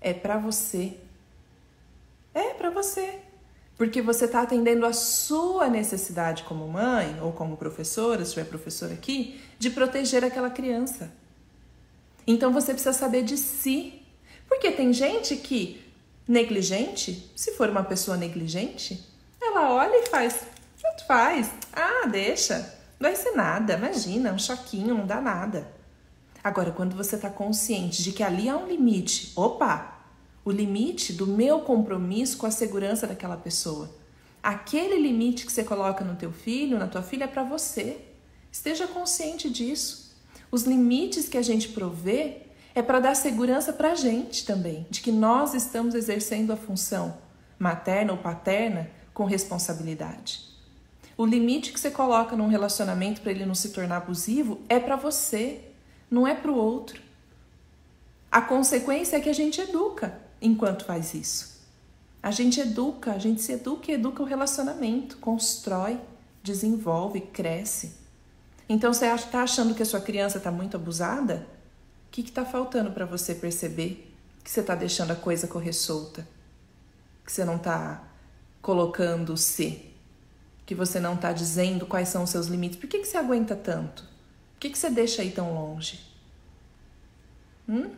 é 0.00 0.12
para 0.12 0.36
você. 0.36 0.98
É 2.34 2.54
para 2.54 2.70
você 2.70 3.20
porque 3.78 4.02
você 4.02 4.24
está 4.24 4.42
atendendo 4.42 4.84
a 4.84 4.92
sua 4.92 5.68
necessidade 5.68 6.42
como 6.42 6.66
mãe 6.66 7.16
ou 7.22 7.32
como 7.32 7.56
professora, 7.56 8.24
se 8.24 8.32
tiver 8.32 8.46
professora 8.46 8.92
aqui, 8.92 9.40
de 9.56 9.70
proteger 9.70 10.24
aquela 10.24 10.50
criança. 10.50 11.12
Então 12.26 12.52
você 12.52 12.72
precisa 12.72 12.92
saber 12.92 13.22
de 13.22 13.36
si. 13.36 14.02
Porque 14.48 14.72
tem 14.72 14.92
gente 14.92 15.36
que, 15.36 15.80
negligente, 16.28 17.32
se 17.34 17.52
for 17.52 17.70
uma 17.70 17.82
pessoa 17.82 18.16
negligente, 18.18 19.02
ela 19.40 19.72
olha 19.72 19.96
e 20.04 20.06
faz, 20.06 20.42
tanto 20.80 21.06
faz, 21.06 21.50
ah, 21.72 22.06
deixa, 22.06 22.58
não 23.00 23.08
vai 23.08 23.16
ser 23.16 23.32
nada, 23.32 23.72
imagina, 23.74 24.32
um 24.32 24.38
choquinho, 24.38 24.94
não 24.94 25.06
dá 25.06 25.20
nada. 25.22 25.72
Agora, 26.44 26.70
quando 26.70 26.94
você 26.94 27.16
está 27.16 27.30
consciente 27.30 28.02
de 28.02 28.12
que 28.12 28.22
ali 28.22 28.48
há 28.48 28.56
um 28.56 28.66
limite, 28.66 29.32
opa, 29.34 29.98
o 30.44 30.50
limite 30.50 31.12
do 31.12 31.26
meu 31.26 31.60
compromisso 31.60 32.36
com 32.36 32.46
a 32.46 32.50
segurança 32.50 33.06
daquela 33.06 33.36
pessoa. 33.36 33.90
Aquele 34.42 34.98
limite 34.98 35.44
que 35.44 35.52
você 35.52 35.64
coloca 35.64 36.04
no 36.04 36.16
teu 36.16 36.32
filho, 36.32 36.78
na 36.78 36.86
tua 36.86 37.02
filha, 37.02 37.24
é 37.24 37.26
para 37.26 37.42
você. 37.42 37.98
Esteja 38.50 38.86
consciente 38.86 39.50
disso. 39.50 40.16
Os 40.50 40.62
limites 40.62 41.28
que 41.28 41.36
a 41.36 41.42
gente 41.42 41.68
provê 41.68 42.47
é 42.74 42.82
para 42.82 43.00
dar 43.00 43.14
segurança 43.14 43.72
para 43.72 43.92
a 43.92 43.94
gente 43.94 44.44
também, 44.44 44.86
de 44.90 45.00
que 45.00 45.10
nós 45.10 45.54
estamos 45.54 45.94
exercendo 45.94 46.52
a 46.52 46.56
função 46.56 47.16
materna 47.58 48.12
ou 48.12 48.18
paterna 48.18 48.90
com 49.12 49.24
responsabilidade. 49.24 50.46
O 51.16 51.26
limite 51.26 51.72
que 51.72 51.80
você 51.80 51.90
coloca 51.90 52.36
num 52.36 52.46
relacionamento 52.46 53.20
para 53.20 53.32
ele 53.32 53.44
não 53.44 53.54
se 53.54 53.70
tornar 53.70 53.96
abusivo 53.96 54.60
é 54.68 54.78
para 54.78 54.94
você, 54.94 55.60
não 56.08 56.26
é 56.26 56.34
para 56.34 56.52
o 56.52 56.56
outro. 56.56 57.02
A 58.30 58.40
consequência 58.40 59.16
é 59.16 59.20
que 59.20 59.28
a 59.28 59.34
gente 59.34 59.60
educa 59.60 60.16
enquanto 60.40 60.84
faz 60.84 61.14
isso. 61.14 61.58
A 62.22 62.30
gente 62.30 62.60
educa, 62.60 63.12
a 63.12 63.18
gente 63.18 63.40
se 63.40 63.52
educa 63.52 63.90
e 63.90 63.94
educa 63.94 64.22
o 64.22 64.26
relacionamento, 64.26 65.16
constrói, 65.18 65.98
desenvolve, 66.42 67.20
cresce. 67.20 67.94
Então 68.68 68.92
você 68.92 69.06
está 69.06 69.42
achando 69.42 69.74
que 69.74 69.82
a 69.82 69.86
sua 69.86 70.00
criança 70.00 70.38
está 70.38 70.52
muito 70.52 70.76
abusada? 70.76 71.46
Que 72.18 72.30
está 72.30 72.44
faltando 72.44 72.90
para 72.90 73.06
você 73.06 73.32
perceber 73.32 74.12
que 74.42 74.50
você 74.50 74.58
está 74.58 74.74
deixando 74.74 75.12
a 75.12 75.14
coisa 75.14 75.46
correr 75.46 75.72
solta? 75.72 76.26
Que 77.24 77.30
você 77.30 77.44
não 77.44 77.54
está 77.54 78.02
colocando 78.60 79.36
se? 79.36 79.94
Que 80.66 80.74
você 80.74 80.98
não 80.98 81.14
está 81.14 81.32
dizendo 81.32 81.86
quais 81.86 82.08
são 82.08 82.24
os 82.24 82.30
seus 82.30 82.48
limites? 82.48 82.76
Por 82.76 82.88
que, 82.88 82.98
que 82.98 83.04
você 83.04 83.16
aguenta 83.16 83.54
tanto? 83.54 84.02
Por 84.02 84.58
que, 84.58 84.70
que 84.70 84.76
você 84.76 84.90
deixa 84.90 85.22
aí 85.22 85.30
tão 85.30 85.54
longe? 85.54 86.12
Hum? 87.68 87.92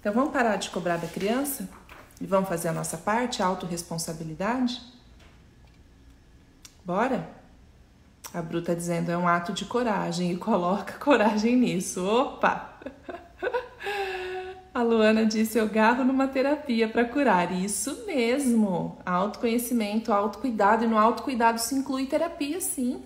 Então 0.00 0.12
vamos 0.12 0.34
parar 0.34 0.56
de 0.56 0.68
cobrar 0.68 0.98
da 0.98 1.08
criança? 1.08 1.66
E 2.20 2.26
vamos 2.26 2.50
fazer 2.50 2.68
a 2.68 2.72
nossa 2.74 2.98
parte, 2.98 3.42
a 3.42 3.46
autorresponsabilidade? 3.46 4.82
Bora? 6.84 7.26
A 8.34 8.42
Bru 8.42 8.60
tá 8.60 8.74
dizendo 8.74 9.10
é 9.10 9.16
um 9.16 9.26
ato 9.26 9.50
de 9.54 9.64
coragem 9.64 10.30
e 10.30 10.36
coloca 10.36 10.92
coragem 11.02 11.56
nisso. 11.56 12.04
Opa! 12.04 12.78
A 14.74 14.82
Luana 14.82 15.26
disse: 15.26 15.58
Eu 15.58 15.68
garro 15.68 16.02
numa 16.02 16.26
terapia 16.26 16.88
para 16.88 17.04
curar. 17.04 17.52
Isso 17.52 18.04
mesmo. 18.06 18.98
Autoconhecimento, 19.04 20.12
autocuidado. 20.12 20.84
E 20.84 20.88
no 20.88 20.98
autocuidado 20.98 21.60
se 21.60 21.74
inclui 21.74 22.06
terapia, 22.06 22.60
sim. 22.60 23.02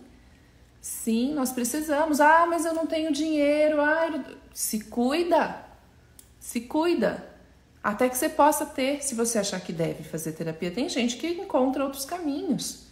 Sim, 0.81 1.35
nós 1.35 1.50
precisamos. 1.50 2.20
Ah, 2.20 2.46
mas 2.48 2.64
eu 2.64 2.72
não 2.72 2.87
tenho 2.87 3.12
dinheiro. 3.12 3.81
Ai, 3.81 4.24
se 4.55 4.85
cuida. 4.85 5.64
Se 6.38 6.61
cuida. 6.61 7.29
Até 7.83 8.09
que 8.09 8.16
você 8.16 8.29
possa 8.29 8.64
ter, 8.66 9.02
se 9.02 9.14
você 9.14 9.38
achar 9.38 9.61
que 9.61 9.72
deve 9.72 10.05
fazer 10.05 10.33
terapia. 10.33 10.70
Tem 10.70 10.88
gente 10.88 11.16
que 11.16 11.26
encontra 11.26 11.85
outros 11.85 12.05
caminhos. 12.05 12.87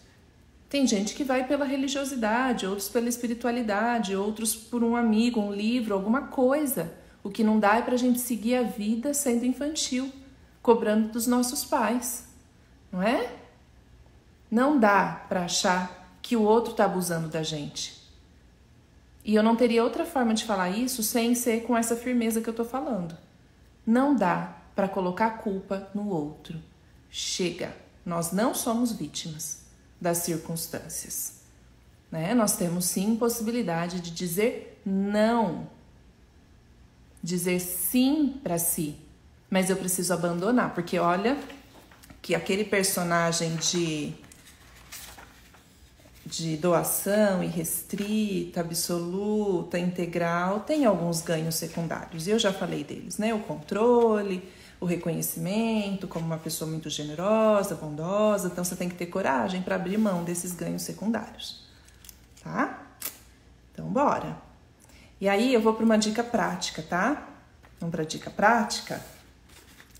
Tem 0.68 0.84
gente 0.84 1.14
que 1.14 1.22
vai 1.22 1.46
pela 1.46 1.64
religiosidade, 1.64 2.66
outros 2.66 2.88
pela 2.88 3.08
espiritualidade, 3.08 4.16
outros 4.16 4.56
por 4.56 4.82
um 4.82 4.96
amigo, 4.96 5.40
um 5.40 5.52
livro, 5.52 5.94
alguma 5.94 6.22
coisa. 6.22 7.03
O 7.24 7.30
que 7.30 7.42
não 7.42 7.58
dá 7.58 7.76
é 7.76 7.82
para 7.82 7.94
a 7.94 7.98
gente 7.98 8.20
seguir 8.20 8.54
a 8.54 8.62
vida 8.62 9.14
sendo 9.14 9.46
infantil, 9.46 10.12
cobrando 10.62 11.08
dos 11.08 11.26
nossos 11.26 11.64
pais, 11.64 12.26
não 12.92 13.02
é? 13.02 13.32
Não 14.50 14.78
dá 14.78 15.24
para 15.26 15.46
achar 15.46 16.16
que 16.20 16.36
o 16.36 16.42
outro 16.42 16.72
está 16.72 16.84
abusando 16.84 17.28
da 17.28 17.42
gente. 17.42 18.04
E 19.24 19.34
eu 19.34 19.42
não 19.42 19.56
teria 19.56 19.82
outra 19.82 20.04
forma 20.04 20.34
de 20.34 20.44
falar 20.44 20.68
isso 20.68 21.02
sem 21.02 21.34
ser 21.34 21.62
com 21.62 21.74
essa 21.74 21.96
firmeza 21.96 22.42
que 22.42 22.48
eu 22.48 22.52
estou 22.52 22.66
falando. 22.66 23.16
Não 23.86 24.14
dá 24.14 24.58
para 24.76 24.86
colocar 24.86 25.38
culpa 25.38 25.88
no 25.94 26.10
outro. 26.10 26.60
Chega, 27.10 27.74
nós 28.04 28.32
não 28.32 28.54
somos 28.54 28.92
vítimas 28.92 29.62
das 29.98 30.18
circunstâncias. 30.18 31.40
Né? 32.12 32.34
Nós 32.34 32.56
temos 32.56 32.84
sim 32.84 33.16
possibilidade 33.16 34.00
de 34.00 34.10
dizer 34.10 34.80
não, 34.84 35.66
dizer 37.24 37.58
sim 37.58 38.38
para 38.42 38.58
si, 38.58 38.96
mas 39.48 39.70
eu 39.70 39.76
preciso 39.76 40.12
abandonar, 40.12 40.74
porque 40.74 40.98
olha 40.98 41.38
que 42.20 42.34
aquele 42.34 42.64
personagem 42.64 43.56
de 43.56 44.14
de 46.26 46.56
doação 46.56 47.44
irrestrita, 47.44 48.60
absoluta, 48.60 49.78
integral, 49.78 50.60
tem 50.60 50.86
alguns 50.86 51.20
ganhos 51.20 51.54
secundários. 51.54 52.26
Eu 52.26 52.38
já 52.38 52.50
falei 52.50 52.82
deles, 52.82 53.18
né? 53.18 53.34
O 53.34 53.40
controle, 53.40 54.42
o 54.80 54.86
reconhecimento 54.86 56.08
como 56.08 56.24
uma 56.24 56.38
pessoa 56.38 56.68
muito 56.68 56.88
generosa, 56.88 57.74
bondosa. 57.74 58.48
Então 58.48 58.64
você 58.64 58.74
tem 58.74 58.88
que 58.88 58.94
ter 58.94 59.06
coragem 59.06 59.60
para 59.60 59.74
abrir 59.76 59.98
mão 59.98 60.24
desses 60.24 60.54
ganhos 60.54 60.80
secundários, 60.80 61.62
tá? 62.42 62.86
Então 63.72 63.86
bora. 63.88 64.43
E 65.24 65.28
aí 65.30 65.54
eu 65.54 65.60
vou 65.62 65.72
para 65.72 65.86
uma 65.86 65.96
dica 65.96 66.22
prática, 66.22 66.82
tá? 66.82 67.26
Vamos 67.80 67.94
para 67.94 68.04
dica 68.04 68.28
prática. 68.28 69.00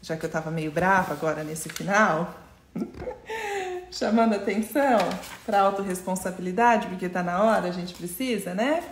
Já 0.02 0.18
que 0.18 0.26
eu 0.26 0.30
tava 0.30 0.50
meio 0.50 0.70
brava 0.70 1.14
agora 1.14 1.42
nesse 1.42 1.70
final, 1.70 2.38
chamando 3.90 4.34
atenção 4.34 4.98
para 5.46 5.62
autorresponsabilidade, 5.62 6.88
porque 6.88 7.08
tá 7.08 7.22
na 7.22 7.42
hora, 7.42 7.70
a 7.70 7.72
gente 7.72 7.94
precisa, 7.94 8.52
né? 8.52 8.84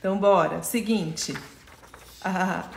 Então 0.00 0.18
bora. 0.18 0.64
Seguinte, 0.64 1.32
ah, 2.24 2.68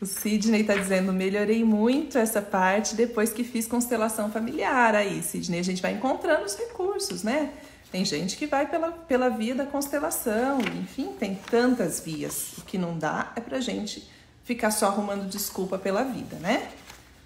o 0.00 0.06
Sidney 0.06 0.62
está 0.62 0.74
dizendo: 0.74 1.12
melhorei 1.12 1.62
muito 1.62 2.16
essa 2.16 2.40
parte 2.40 2.94
depois 2.94 3.30
que 3.30 3.44
fiz 3.44 3.66
constelação 3.66 4.32
familiar. 4.32 4.94
Aí, 4.94 5.22
Sidney, 5.22 5.60
a 5.60 5.64
gente 5.64 5.82
vai 5.82 5.92
encontrando 5.92 6.46
os 6.46 6.56
recursos, 6.56 7.22
né? 7.22 7.52
Tem 7.90 8.04
gente 8.04 8.36
que 8.36 8.46
vai 8.46 8.66
pela, 8.66 8.92
pela 8.92 9.30
via 9.30 9.54
da 9.54 9.64
constelação, 9.64 10.60
enfim, 10.80 11.14
tem 11.18 11.34
tantas 11.34 12.00
vias. 12.00 12.58
O 12.58 12.62
que 12.62 12.76
não 12.76 12.98
dá 12.98 13.32
é 13.34 13.40
pra 13.40 13.60
gente 13.60 14.06
ficar 14.44 14.70
só 14.70 14.86
arrumando 14.86 15.28
desculpa 15.28 15.78
pela 15.78 16.04
vida, 16.04 16.36
né? 16.36 16.70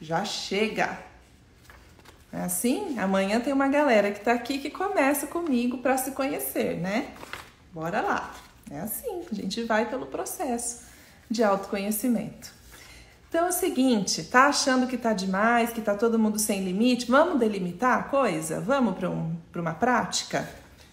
Já 0.01 0.25
chega! 0.25 0.99
É 2.33 2.43
assim? 2.43 2.99
Amanhã 2.99 3.41
tem 3.41 3.53
uma 3.53 3.69
galera 3.69 4.11
que 4.11 4.21
tá 4.21 4.33
aqui 4.33 4.59
que 4.59 4.71
começa 4.71 5.27
comigo 5.27 5.79
para 5.79 5.99
se 5.99 6.13
conhecer, 6.13 6.79
né? 6.79 7.09
Bora 7.73 8.01
lá! 8.01 8.35
É 8.71 8.81
assim, 8.81 9.23
a 9.31 9.35
gente 9.35 9.65
vai 9.65 9.91
pelo 9.91 10.07
processo 10.07 10.83
de 11.29 11.43
autoconhecimento. 11.43 12.62
Então 13.33 13.47
é 13.47 13.49
o 13.49 13.53
seguinte, 13.53 14.25
tá 14.25 14.49
achando 14.49 14.87
que 14.87 14.99
tá 14.99 15.15
demais, 15.15 15.73
que 15.73 15.81
tá 15.81 15.95
todo 15.95 16.19
mundo 16.19 16.39
sem 16.39 16.63
limite? 16.63 17.11
Vamos 17.11 17.41
delimitar 17.41 17.99
a 17.99 18.03
coisa? 18.03 18.61
Vamos 18.61 18.95
para 18.95 19.09
um, 19.09 19.35
uma 19.55 19.73
prática? 19.73 20.47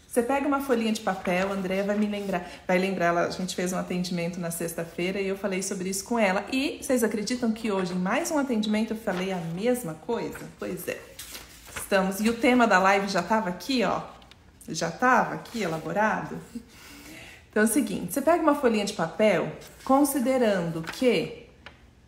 Você 0.07 0.23
pega 0.23 0.47
uma 0.47 0.61
folhinha 0.61 0.93
de 0.93 1.01
papel, 1.01 1.51
a 1.51 1.53
Andrea 1.53 1.83
vai 1.83 1.97
me 1.97 2.07
lembrar, 2.07 2.49
vai 2.65 2.77
lembrar, 2.77 3.07
ela, 3.07 3.21
a 3.25 3.29
gente 3.29 3.53
fez 3.53 3.73
um 3.73 3.77
atendimento 3.77 4.39
na 4.39 4.51
sexta-feira 4.51 5.19
e 5.19 5.27
eu 5.27 5.37
falei 5.37 5.61
sobre 5.61 5.89
isso 5.89 6.05
com 6.05 6.17
ela. 6.17 6.45
E 6.49 6.79
vocês 6.81 7.03
acreditam 7.03 7.51
que 7.51 7.73
hoje, 7.73 7.91
em 7.91 7.99
mais 7.99 8.31
um 8.31 8.37
atendimento, 8.37 8.93
eu 8.93 8.97
falei 8.97 9.33
a 9.33 9.41
mesma 9.53 9.95
coisa? 9.95 10.39
Pois 10.57 10.87
é. 10.87 10.97
Estamos, 11.75 12.21
e 12.21 12.29
o 12.29 12.33
tema 12.35 12.65
da 12.65 12.79
live 12.79 13.09
já 13.09 13.19
estava 13.19 13.49
aqui, 13.49 13.83
ó. 13.83 14.01
Já 14.65 14.87
estava 14.87 15.35
aqui 15.35 15.61
elaborado. 15.61 16.37
Então 17.51 17.63
é 17.63 17.65
o 17.65 17.67
seguinte, 17.67 18.13
você 18.13 18.21
pega 18.21 18.41
uma 18.41 18.55
folhinha 18.55 18.85
de 18.85 18.93
papel, 18.93 19.51
considerando 19.83 20.81
que 20.81 21.48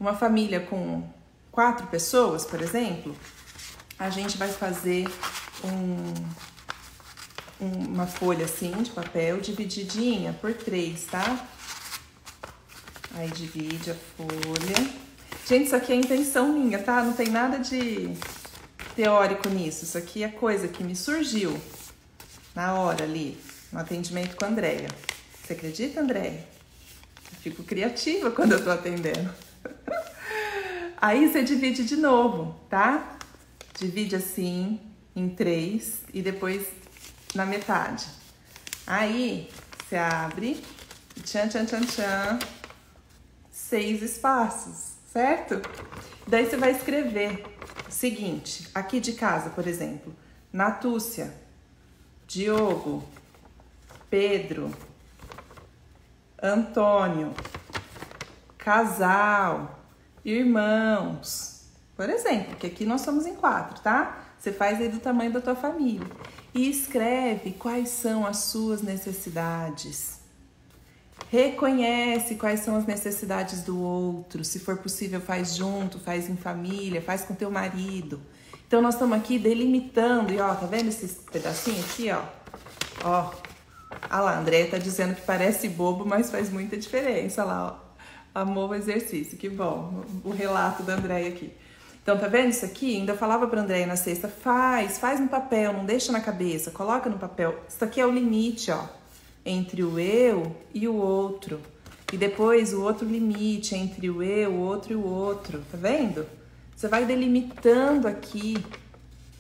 uma 0.02 0.16
família 0.16 0.60
com 0.60 1.08
quatro 1.52 1.86
pessoas, 1.86 2.44
por 2.44 2.60
exemplo, 2.60 3.16
a 4.00 4.10
gente 4.10 4.36
vai 4.36 4.50
fazer 4.50 5.08
um, 5.64 6.14
uma 7.60 8.08
folha 8.08 8.46
assim 8.46 8.72
de 8.82 8.90
papel 8.90 9.40
divididinha 9.40 10.34
por 10.34 10.56
três, 10.56 11.06
tá? 11.06 11.48
Aí 13.14 13.30
divide 13.30 13.92
a 13.92 13.94
folha. 13.96 14.90
Gente, 15.48 15.66
isso 15.68 15.76
aqui 15.76 15.94
é 15.94 15.98
intenção 15.98 16.52
minha, 16.52 16.80
tá? 16.80 17.04
Não 17.04 17.14
tem 17.14 17.28
nada 17.28 17.60
de 17.60 18.12
teórico 18.96 19.50
nisso. 19.50 19.84
Isso 19.84 20.00
aqui 20.00 20.24
é 20.24 20.30
coisa 20.30 20.68
que 20.68 20.84
me 20.84 20.96
surgiu 20.96 21.56
na 22.56 22.74
hora 22.74 23.04
ali, 23.04 23.40
no 23.72 23.80
atendimento 23.80 24.36
com 24.36 24.46
a 24.46 24.48
Andréia. 24.48 24.88
Você 25.44 25.54
acredita, 25.54 26.02
Andréia? 26.02 26.44
Eu 27.32 27.40
fico 27.44 27.64
criativa 27.64 28.32
quando 28.32 28.54
eu 28.54 28.64
tô 28.64 28.72
atendendo. 28.72 29.51
Aí 31.02 31.28
você 31.28 31.42
divide 31.42 31.84
de 31.84 31.96
novo, 31.96 32.56
tá? 32.70 33.18
Divide 33.80 34.16
assim 34.16 34.80
em 35.16 35.28
três 35.30 36.04
e 36.14 36.22
depois 36.22 36.68
na 37.34 37.44
metade. 37.44 38.06
Aí 38.86 39.50
você 39.80 39.98
abre, 39.98 40.64
tchan, 41.24 41.48
tchan, 41.48 41.66
tchan, 41.66 41.82
tchan, 41.82 42.40
seis 43.50 44.04
espaços, 44.04 44.92
certo? 45.12 45.60
Daí 46.28 46.46
você 46.46 46.56
vai 46.56 46.70
escrever 46.70 47.46
o 47.90 47.92
seguinte, 47.92 48.70
aqui 48.76 49.00
de 49.00 49.14
casa, 49.14 49.50
por 49.50 49.66
exemplo, 49.68 50.16
Natúcia, 50.54 51.34
Diogo, 52.28 53.04
Pedro, 54.08 54.72
Antônio, 56.40 57.34
casal, 58.56 59.81
irmãos. 60.24 61.62
Por 61.96 62.10
exemplo, 62.10 62.56
que 62.56 62.68
aqui 62.68 62.86
nós 62.86 63.02
somos 63.02 63.26
em 63.26 63.36
quatro, 63.36 63.82
tá? 63.82 64.24
Você 64.40 64.52
faz 64.52 64.80
aí 64.80 64.90
do 64.90 65.00
tamanho 65.00 65.32
da 65.32 65.42
tua 65.42 65.56
família. 65.56 66.08
E 66.54 66.70
escreve 66.70 67.52
quais 67.52 67.90
são 67.90 68.26
as 68.26 68.38
suas 68.38 68.82
necessidades. 68.82 70.20
Reconhece 71.30 72.36
quais 72.36 72.62
são 72.62 72.76
as 72.76 72.86
necessidades 72.86 73.62
do 73.62 73.80
outro. 73.80 74.44
Se 74.44 74.60
for 74.60 74.78
possível, 74.78 75.22
faz 75.22 75.56
junto, 75.56 76.00
faz 76.00 76.30
em 76.30 76.36
família, 76.36 77.02
faz 77.02 77.22
com 77.22 77.36
teu 77.36 77.52
marido. 77.52 78.20
Então 78.68 78.82
nós 78.82 78.96
estamos 78.96 79.18
aqui 79.18 79.38
delimitando, 79.38 80.34
e 80.34 80.40
ó, 80.40 80.56
tá 80.56 80.66
vendo 80.66 80.88
esse 80.88 81.08
pedacinho 81.32 81.80
aqui, 81.84 82.10
ó? 82.12 82.24
Ó. 83.04 83.34
Ah 84.10 84.22
lá, 84.22 84.32
a 84.32 84.40
Andrea 84.40 84.70
tá 84.70 84.78
dizendo 84.78 85.16
que 85.16 85.22
parece 85.22 85.68
bobo, 85.68 86.06
mas 86.06 86.32
faz 86.32 86.50
muita 86.50 86.78
diferença 86.78 87.44
lá, 87.44 87.78
ó. 87.78 87.81
Amou 88.34 88.70
o 88.70 88.76
exercício, 88.76 89.38
que 89.38 89.50
bom. 89.50 90.04
O 90.24 90.32
relato 90.32 90.84
da 90.84 90.96
Andréia 90.96 91.30
aqui. 91.30 91.52
Então, 92.02 92.17
tá 92.17 92.28
vendo 92.28 92.50
isso 92.50 92.65
aqui? 92.65 92.96
Ainda 92.96 93.15
falava 93.15 93.48
pra 93.48 93.62
Andréia 93.62 93.86
na 93.86 93.96
sexta, 93.96 94.28
faz, 94.28 94.98
faz 94.98 95.20
no 95.20 95.28
papel, 95.28 95.74
não 95.74 95.86
deixa 95.86 96.12
na 96.12 96.20
cabeça, 96.20 96.72
coloca 96.72 97.10
no 97.10 97.20
papel. 97.20 97.60
Isso 97.70 97.84
aqui 97.84 98.02
é 98.02 98.06
o 98.06 98.12
limite, 98.12 98.72
ó, 98.72 98.86
entre 99.46 99.84
o 99.84 100.00
eu 100.00 100.56
e 100.74 100.88
o 100.88 100.96
outro. 100.96 101.60
E 102.12 102.17
depois 102.17 102.74
o 102.74 102.82
outro 102.82 103.08
limite 103.08 103.76
entre 103.76 104.10
o 104.10 104.24
eu, 104.24 104.52
o 104.52 104.60
outro 104.60 104.94
e 104.94 104.96
o 104.96 105.06
outro, 105.06 105.63
tá 105.72 105.78
vendo? 105.78 106.26
Você 106.76 106.88
vai 106.88 107.06
delimitando 107.06 108.08
aqui. 108.08 108.58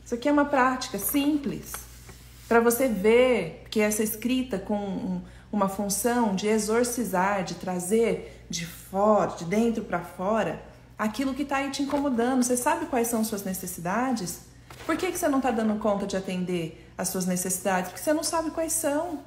Isso 0.05 0.13
aqui 0.13 0.29
é 0.29 0.31
uma 0.31 0.45
prática 0.45 0.99
simples 0.99 1.73
para 2.47 2.59
você 2.59 2.87
ver 2.87 3.63
que 3.71 3.79
essa 3.79 4.03
escrita 4.03 4.59
com 4.59 5.21
uma 5.51 5.67
função 5.69 6.35
de 6.35 6.47
exorcizar, 6.47 7.43
de 7.43 7.55
trazer 7.55 8.40
de 8.51 8.65
fora, 8.65 9.31
de 9.31 9.45
dentro 9.45 9.83
para 9.83 10.01
fora, 10.01 10.61
aquilo 10.97 11.33
que 11.33 11.43
está 11.43 11.57
aí 11.57 11.71
te 11.71 11.81
incomodando. 11.81 12.43
Você 12.43 12.57
sabe 12.57 12.85
quais 12.85 13.07
são 13.07 13.23
suas 13.23 13.43
necessidades? 13.43 14.41
Por 14.85 14.97
que, 14.97 15.11
que 15.11 15.17
você 15.17 15.27
não 15.29 15.37
está 15.37 15.51
dando 15.51 15.79
conta 15.79 16.05
de 16.05 16.17
atender 16.17 16.91
as 16.97 17.07
suas 17.07 17.25
necessidades? 17.25 17.89
Porque 17.89 18.03
você 18.03 18.13
não 18.13 18.23
sabe 18.23 18.51
quais 18.51 18.73
são. 18.73 19.19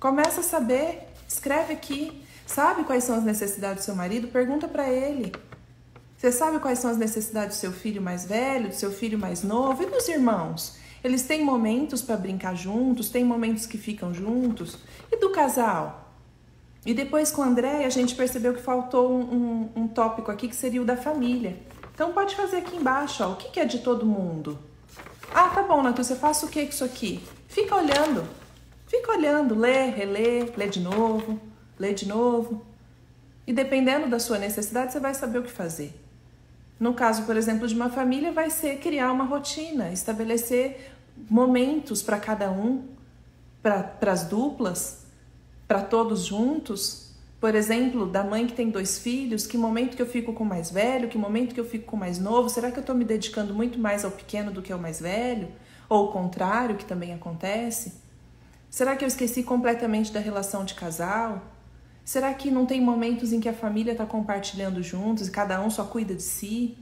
Começa 0.00 0.40
a 0.40 0.42
saber, 0.42 1.08
escreve 1.26 1.72
aqui. 1.72 2.22
Sabe 2.44 2.84
quais 2.84 3.04
são 3.04 3.16
as 3.16 3.24
necessidades 3.24 3.84
do 3.84 3.86
seu 3.86 3.94
marido? 3.94 4.28
Pergunta 4.28 4.68
para 4.68 4.90
ele. 4.90 5.32
Você 6.18 6.32
sabe 6.32 6.58
quais 6.58 6.78
são 6.78 6.90
as 6.90 6.96
necessidades 6.96 7.56
do 7.56 7.60
seu 7.60 7.72
filho 7.72 8.02
mais 8.02 8.26
velho, 8.26 8.68
do 8.68 8.74
seu 8.74 8.90
filho 8.92 9.18
mais 9.18 9.42
novo 9.42 9.82
e 9.82 9.86
dos 9.86 10.08
irmãos? 10.08 10.76
Eles 11.02 11.22
têm 11.22 11.44
momentos 11.44 12.02
para 12.02 12.16
brincar 12.16 12.54
juntos, 12.54 13.08
tem 13.08 13.24
momentos 13.24 13.66
que 13.66 13.78
ficam 13.78 14.12
juntos. 14.12 14.78
E 15.12 15.16
do 15.18 15.30
casal? 15.30 16.03
E 16.86 16.92
depois 16.92 17.30
com 17.30 17.40
o 17.40 17.44
André 17.44 17.84
a 17.84 17.90
gente 17.90 18.14
percebeu 18.14 18.52
que 18.52 18.60
faltou 18.60 19.10
um, 19.10 19.20
um, 19.20 19.70
um, 19.82 19.88
tópico 19.88 20.30
aqui 20.30 20.48
que 20.48 20.56
seria 20.56 20.82
o 20.82 20.84
da 20.84 20.96
família. 20.96 21.56
Então 21.94 22.12
pode 22.12 22.34
fazer 22.34 22.58
aqui 22.58 22.76
embaixo, 22.76 23.24
ó, 23.24 23.32
o 23.32 23.36
que, 23.36 23.50
que 23.50 23.60
é 23.60 23.64
de 23.64 23.78
todo 23.78 24.04
mundo? 24.04 24.58
Ah, 25.32 25.48
tá 25.48 25.62
bom, 25.62 25.82
Natu, 25.82 26.04
você 26.04 26.14
faça 26.14 26.44
o 26.44 26.48
que 26.48 26.64
com 26.64 26.70
isso 26.70 26.84
aqui? 26.84 27.22
Fica 27.48 27.74
olhando, 27.74 28.28
fica 28.86 29.12
olhando, 29.12 29.54
lê, 29.54 29.86
relê, 29.86 30.44
lê 30.56 30.68
de 30.68 30.80
novo, 30.80 31.40
lê 31.78 31.94
de 31.94 32.06
novo. 32.06 32.64
E 33.46 33.52
dependendo 33.52 34.08
da 34.08 34.18
sua 34.18 34.38
necessidade, 34.38 34.92
você 34.92 35.00
vai 35.00 35.14
saber 35.14 35.38
o 35.38 35.42
que 35.42 35.50
fazer. 35.50 35.94
No 36.78 36.94
caso, 36.94 37.22
por 37.24 37.36
exemplo, 37.36 37.66
de 37.66 37.74
uma 37.74 37.88
família, 37.88 38.32
vai 38.32 38.50
ser 38.50 38.78
criar 38.78 39.12
uma 39.12 39.24
rotina, 39.24 39.92
estabelecer 39.92 40.92
momentos 41.30 42.02
para 42.02 42.18
cada 42.18 42.50
um, 42.50 42.84
para 43.62 44.12
as 44.12 44.24
duplas, 44.24 45.03
para 45.74 45.82
todos 45.82 46.24
juntos? 46.24 47.08
Por 47.40 47.52
exemplo, 47.52 48.06
da 48.06 48.22
mãe 48.22 48.46
que 48.46 48.52
tem 48.52 48.70
dois 48.70 48.96
filhos, 48.96 49.44
que 49.44 49.58
momento 49.58 49.96
que 49.96 50.02
eu 50.02 50.06
fico 50.06 50.32
com 50.32 50.44
o 50.44 50.46
mais 50.46 50.70
velho, 50.70 51.08
que 51.08 51.18
momento 51.18 51.52
que 51.52 51.58
eu 51.58 51.64
fico 51.64 51.86
com 51.86 51.96
o 51.96 51.98
mais 51.98 52.16
novo? 52.16 52.48
Será 52.48 52.70
que 52.70 52.78
eu 52.78 52.80
estou 52.80 52.94
me 52.94 53.04
dedicando 53.04 53.52
muito 53.52 53.76
mais 53.76 54.04
ao 54.04 54.12
pequeno 54.12 54.52
do 54.52 54.62
que 54.62 54.72
ao 54.72 54.78
mais 54.78 55.00
velho? 55.00 55.48
Ou 55.88 56.04
o 56.04 56.12
contrário, 56.12 56.76
que 56.76 56.84
também 56.84 57.12
acontece? 57.12 57.94
Será 58.70 58.94
que 58.94 59.04
eu 59.04 59.08
esqueci 59.08 59.42
completamente 59.42 60.12
da 60.12 60.20
relação 60.20 60.64
de 60.64 60.74
casal? 60.74 61.42
Será 62.04 62.32
que 62.32 62.52
não 62.52 62.66
tem 62.66 62.80
momentos 62.80 63.32
em 63.32 63.40
que 63.40 63.48
a 63.48 63.52
família 63.52 63.90
está 63.90 64.06
compartilhando 64.06 64.80
juntos 64.80 65.26
e 65.26 65.30
cada 65.32 65.60
um 65.60 65.70
só 65.70 65.82
cuida 65.82 66.14
de 66.14 66.22
si? 66.22 66.78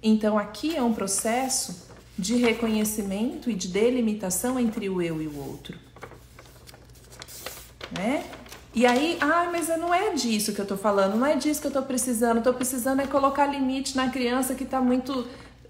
Então 0.00 0.38
aqui 0.38 0.76
é 0.76 0.82
um 0.82 0.92
processo 0.94 1.88
de 2.16 2.36
reconhecimento 2.36 3.50
e 3.50 3.54
de 3.54 3.66
delimitação 3.66 4.60
entre 4.60 4.88
o 4.88 5.02
eu 5.02 5.20
e 5.20 5.26
o 5.26 5.36
outro 5.36 5.83
né? 7.96 8.24
E 8.74 8.84
aí, 8.86 9.16
ah, 9.20 9.48
mas 9.52 9.68
não 9.68 9.94
é 9.94 10.14
disso 10.14 10.52
que 10.52 10.60
eu 10.60 10.66
tô 10.66 10.76
falando, 10.76 11.16
não 11.16 11.26
é 11.26 11.36
disso 11.36 11.60
que 11.60 11.68
eu 11.68 11.70
tô 11.70 11.82
precisando. 11.82 12.42
Tô 12.42 12.52
precisando 12.52 13.00
é 13.00 13.06
colocar 13.06 13.46
limite 13.46 13.96
na 13.96 14.10
criança 14.10 14.54
que 14.54 14.64
tá 14.64 14.80
muito 14.80 15.26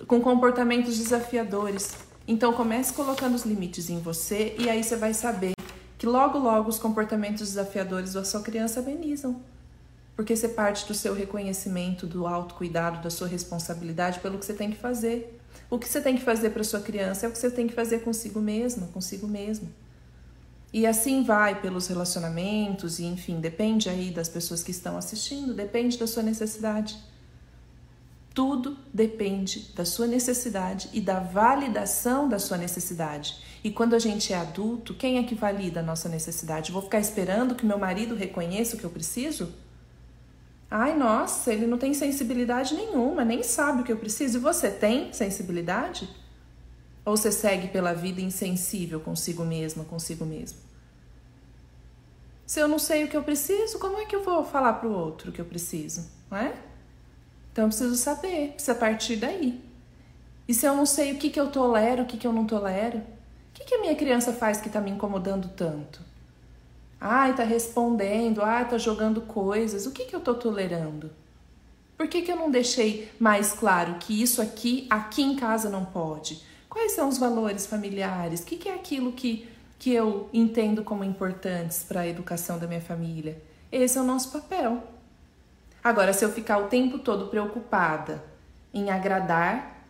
com 0.07 0.21
comportamentos 0.21 0.97
desafiadores. 0.97 1.95
Então 2.27 2.55
comece 2.55 2.95
colocando 2.95 3.35
os 3.35 3.45
limites 3.45 3.91
em 3.91 4.01
você 4.01 4.57
e 4.59 4.71
aí 4.71 4.83
você 4.83 4.97
vai 4.97 5.13
saber 5.13 5.53
que 5.99 6.07
logo 6.07 6.39
logo 6.39 6.71
os 6.71 6.79
comportamentos 6.79 7.49
desafiadores 7.49 8.15
da 8.15 8.25
sua 8.25 8.41
criança 8.41 8.81
amenizam. 8.81 9.41
Porque 10.17 10.35
você 10.35 10.49
parte 10.49 10.87
do 10.87 10.95
seu 10.95 11.13
reconhecimento, 11.13 12.07
do 12.07 12.27
autocuidado, 12.27 13.03
da 13.03 13.11
sua 13.11 13.29
responsabilidade 13.29 14.21
pelo 14.21 14.39
que 14.39 14.47
você 14.47 14.55
tem 14.55 14.71
que 14.71 14.79
fazer. 14.79 15.39
O 15.69 15.79
que 15.79 15.89
você 15.89 16.01
tem 16.01 16.17
que 16.17 16.23
fazer 16.23 16.51
para 16.51 16.65
sua 16.65 16.81
criança 16.81 17.27
é 17.27 17.29
o 17.29 17.33
que 17.33 17.39
você 17.39 17.51
tem 17.51 17.67
que 17.67 17.75
fazer 17.75 17.99
consigo 18.01 18.41
mesma, 18.41 18.87
consigo 18.95 19.27
mesmo. 19.27 19.69
E 20.75 20.89
assim 20.89 21.23
vai 21.23 21.61
pelos 21.61 21.87
relacionamentos, 21.87 22.99
e 22.99 23.05
enfim, 23.05 23.39
depende 23.39 23.89
aí 23.89 24.11
das 24.11 24.29
pessoas 24.29 24.61
que 24.61 24.73
estão 24.73 24.97
assistindo, 24.97 25.55
depende 25.55 25.97
da 25.97 26.05
sua 26.05 26.25
necessidade. 26.25 26.99
Tudo 28.35 28.77
depende 28.93 29.71
da 29.77 29.85
sua 29.85 30.09
necessidade 30.09 30.91
e 30.93 31.01
da 31.01 31.21
validação 31.21 32.29
da 32.29 32.41
sua 32.41 32.57
necessidade. 32.57 33.37
E 33.63 33.71
quando 33.71 33.95
a 33.95 34.01
gente 34.01 34.33
é 34.33 34.37
adulto, 34.37 34.95
quem 34.95 35.17
é 35.17 35.23
que 35.23 35.37
valida 35.37 35.79
a 35.79 35.83
nossa 35.85 36.09
necessidade? 36.09 36.73
Vou 36.73 36.83
ficar 36.83 36.99
esperando 36.99 37.55
que 37.55 37.65
meu 37.65 37.79
marido 37.79 38.17
reconheça 38.17 38.75
o 38.75 38.79
que 38.81 38.85
eu 38.85 38.91
preciso? 38.91 39.55
Ai, 40.69 40.99
nossa, 40.99 41.53
ele 41.53 41.69
não 41.69 41.79
tem 41.79 41.95
sensibilidade 41.95 42.75
nenhuma, 42.75 43.25
nem 43.25 43.45
sabe 43.45 43.83
o 43.83 43.85
que 43.85 43.93
eu 43.93 43.97
preciso. 43.97 44.39
E 44.39 44.41
você 44.41 44.73
tem 44.73 45.13
sensibilidade? 45.13 46.09
Ou 47.05 47.17
você 47.17 47.31
segue 47.31 47.69
pela 47.69 47.93
vida 47.93 48.21
insensível 48.21 48.99
consigo 48.99 49.45
mesma, 49.45 49.85
consigo 49.85 50.25
mesmo? 50.25 50.64
Se 52.47 52.61
eu 52.61 52.69
não 52.69 52.79
sei 52.79 53.05
o 53.05 53.09
que 53.09 53.17
eu 53.17 53.23
preciso, 53.23 53.79
como 53.79 53.99
é 53.99 54.05
que 54.05 54.15
eu 54.15 54.23
vou 54.23 54.45
falar 54.45 54.75
para 54.75 54.89
o 54.89 54.93
outro 54.93 55.33
que 55.33 55.41
eu 55.41 55.45
preciso? 55.45 56.09
Não 56.31 56.39
é? 56.39 56.55
Então 57.53 57.65
eu 57.65 57.69
preciso 57.69 57.97
saber, 57.97 58.53
precisa 58.53 58.75
partir 58.75 59.17
daí. 59.17 59.63
E 60.47 60.53
se 60.53 60.67
eu 60.67 60.77
não 60.77 60.85
sei 60.85 61.13
o 61.13 61.19
que, 61.19 61.31
que 61.31 61.41
eu 61.41 61.51
tolero, 61.51 62.03
o 62.03 62.07
que, 62.07 62.19
que 62.19 62.27
eu 62.27 62.33
não 62.33 62.47
tolero? 62.47 62.99
O 62.99 63.03
que, 63.55 63.65
que 63.65 63.75
a 63.75 63.81
minha 63.81 63.95
criança 63.95 64.33
faz 64.33 64.61
que 64.61 64.67
está 64.67 64.81
me 64.81 64.91
incomodando 64.91 65.49
tanto? 65.57 66.01
Ai, 67.01 67.35
tá 67.35 67.45
respondendo, 67.45 68.43
ai, 68.43 68.69
tá 68.69 68.77
jogando 68.77 69.23
coisas. 69.23 69.87
O 69.87 69.93
que, 69.93 70.05
que 70.05 70.15
eu 70.15 70.21
tô 70.21 70.35
tolerando? 70.35 71.11
Por 71.97 72.09
que, 72.09 72.23
que 72.23 72.33
eu 72.33 72.37
não 72.37 72.51
deixei 72.51 73.11
mais 73.19 73.53
claro 73.53 73.95
que 73.95 74.21
isso 74.21 74.43
aqui, 74.43 74.87
aqui 74.91 75.23
em 75.23 75.37
casa 75.37 75.71
não 75.71 75.85
pode? 75.85 76.43
Quais 76.69 76.93
são 76.93 77.09
os 77.09 77.19
valores 77.19 77.67
familiares? 77.67 78.41
O 78.41 78.47
que, 78.47 78.57
que 78.57 78.69
é 78.69 78.75
aquilo 78.75 79.13
que, 79.13 79.49
que 79.85 79.93
eu 79.93 80.31
entendo 80.33 80.83
como 80.83 81.05
importantes 81.05 81.85
para 81.87 82.01
a 82.01 82.09
educação 82.09 82.59
da 82.59 82.67
minha 82.67 82.81
família? 82.81 83.37
Esse 83.71 83.99
é 83.99 84.01
o 84.01 84.05
nosso 84.05 84.33
papel. 84.33 84.83
Agora, 85.83 86.15
se 86.15 86.25
eu 86.25 86.33
ficar 86.33 86.57
o 86.57 86.69
tempo 86.69 86.99
todo 87.01 87.27
preocupada 87.27 88.25
em 88.73 88.89
agradar, 88.89 89.85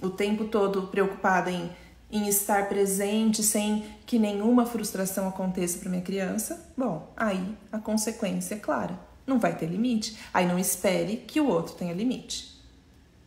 o 0.00 0.08
tempo 0.08 0.46
todo 0.46 0.86
preocupada 0.86 1.50
em, 1.50 1.70
em 2.10 2.26
estar 2.26 2.70
presente 2.70 3.42
sem 3.42 3.84
que 4.06 4.18
nenhuma 4.18 4.64
frustração 4.64 5.28
aconteça 5.28 5.78
para 5.78 5.90
minha 5.90 6.00
criança, 6.00 6.66
bom, 6.74 7.12
aí 7.14 7.54
a 7.70 7.78
consequência 7.78 8.54
é 8.54 8.58
clara. 8.58 8.98
Não 9.26 9.38
vai 9.38 9.54
ter 9.54 9.66
limite. 9.66 10.18
Aí 10.32 10.46
não 10.46 10.58
espere 10.58 11.18
que 11.18 11.38
o 11.38 11.48
outro 11.48 11.74
tenha 11.74 11.92
limite. 11.92 12.58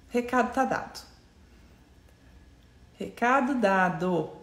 Recado 0.10 0.52
tá 0.52 0.66
dado. 0.66 1.00
Recado 2.98 3.54
dado. 3.54 4.39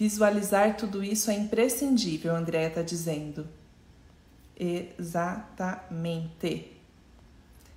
Visualizar 0.00 0.76
tudo 0.78 1.04
isso 1.04 1.30
é 1.30 1.34
imprescindível, 1.34 2.34
Andréa 2.34 2.68
está 2.68 2.80
dizendo. 2.80 3.46
Exatamente. 4.58 6.72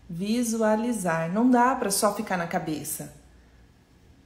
Visualizar. 0.09 1.29
Não 1.33 1.49
dá 1.49 1.75
para 1.75 1.91
só 1.91 2.15
ficar 2.15 2.37
na 2.37 2.47
cabeça. 2.47 3.13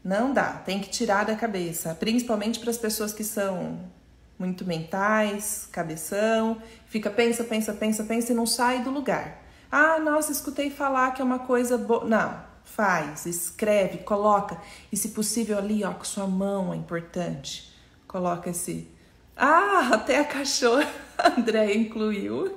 Não 0.04 0.32
dá. 0.32 0.62
Tem 0.64 0.80
que 0.80 0.92
tirar 0.92 1.26
da 1.26 1.36
cabeça. 1.36 1.96
Principalmente 1.96 2.60
para 2.60 2.70
as 2.70 2.78
pessoas 2.78 3.14
que 3.14 3.24
são 3.24 3.80
muito 4.38 4.64
mentais, 4.64 5.68
cabeção. 5.72 6.62
Fica, 6.86 7.10
pensa, 7.10 7.44
pensa, 7.44 7.74
pensa, 7.74 8.04
pensa 8.04 8.32
e 8.32 8.36
não 8.36 8.46
sai 8.46 8.84
do 8.84 8.92
lugar. 8.92 9.44
Ah, 9.72 9.98
nossa, 9.98 10.32
escutei 10.32 10.70
falar 10.70 11.16
que 11.16 11.22
é 11.24 11.26
uma 11.26 11.40
coisa 11.40 11.80
boa. 11.80 12.06
Não 12.06 12.46
faz, 12.64 13.26
escreve, 13.26 14.04
coloca. 14.04 14.62
E 14.92 14.98
se 14.98 15.10
possível 15.10 15.58
ali, 15.58 15.84
ó, 15.84 15.96
com 15.96 16.04
sua 16.04 16.28
mão 16.28 16.72
é 16.72 16.78
importante. 16.78 17.76
Coloca 18.18 18.50
esse. 18.50 18.88
Ah, 19.36 19.92
até 19.94 20.18
a 20.18 20.26
cachorra 20.26 20.92
André 21.38 21.76
incluiu. 21.76 22.52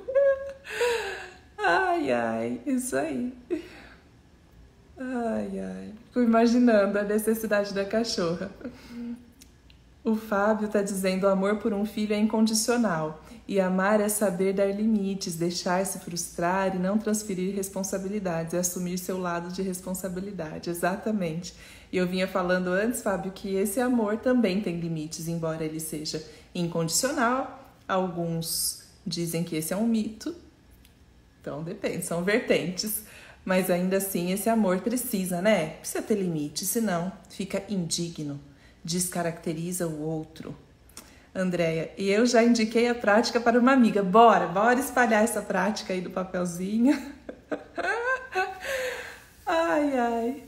Ai, 1.55 2.11
ai, 2.11 2.61
isso 2.65 2.97
aí. 2.97 3.31
Ai, 4.97 5.59
ai. 5.59 5.93
Fico 6.07 6.21
imaginando 6.21 6.97
a 6.97 7.03
necessidade 7.03 7.75
da 7.75 7.85
cachorra. 7.85 8.49
O 10.03 10.15
Fábio 10.15 10.67
tá 10.67 10.81
dizendo: 10.81 11.25
o 11.25 11.29
amor 11.29 11.57
por 11.57 11.73
um 11.73 11.85
filho 11.85 12.13
é 12.13 12.17
incondicional. 12.17 13.23
E 13.47 13.59
amar 13.59 13.99
é 13.99 14.07
saber 14.07 14.53
dar 14.53 14.73
limites, 14.73 15.35
deixar-se 15.35 15.99
frustrar 15.99 16.75
e 16.75 16.79
não 16.79 16.97
transferir 16.97 17.53
responsabilidades, 17.53 18.53
é 18.53 18.59
assumir 18.59 18.97
seu 18.97 19.19
lado 19.19 19.51
de 19.51 19.61
responsabilidade. 19.61 20.69
Exatamente. 20.69 21.53
E 21.91 21.97
eu 21.97 22.07
vinha 22.07 22.27
falando 22.27 22.69
antes, 22.69 23.01
Fábio, 23.01 23.31
que 23.31 23.55
esse 23.55 23.79
amor 23.81 24.17
também 24.17 24.61
tem 24.61 24.79
limites, 24.79 25.27
embora 25.27 25.63
ele 25.65 25.79
seja 25.79 26.23
incondicional. 26.55 27.75
Alguns 27.87 28.83
dizem 29.05 29.43
que 29.43 29.55
esse 29.57 29.73
é 29.73 29.77
um 29.77 29.85
mito. 29.85 30.33
Então 31.41 31.61
depende, 31.63 32.05
são 32.05 32.23
vertentes. 32.23 33.03
Mas 33.43 33.69
ainda 33.69 33.97
assim, 33.97 34.31
esse 34.31 34.49
amor 34.49 34.79
precisa, 34.81 35.41
né? 35.41 35.71
Precisa 35.79 36.01
ter 36.01 36.15
limite, 36.15 36.63
senão 36.63 37.11
fica 37.27 37.63
indigno, 37.67 38.39
descaracteriza 38.83 39.87
o 39.87 40.01
outro. 40.01 40.55
Andréia, 41.33 41.91
e 41.97 42.09
eu 42.09 42.25
já 42.25 42.43
indiquei 42.43 42.89
a 42.89 42.95
prática 42.95 43.39
para 43.39 43.57
uma 43.57 43.71
amiga. 43.71 44.03
Bora, 44.03 44.47
bora 44.47 44.79
espalhar 44.79 45.23
essa 45.23 45.41
prática 45.41 45.93
aí 45.93 46.01
do 46.01 46.09
papelzinho. 46.09 46.93
ai, 49.45 49.97
ai. 49.97 50.43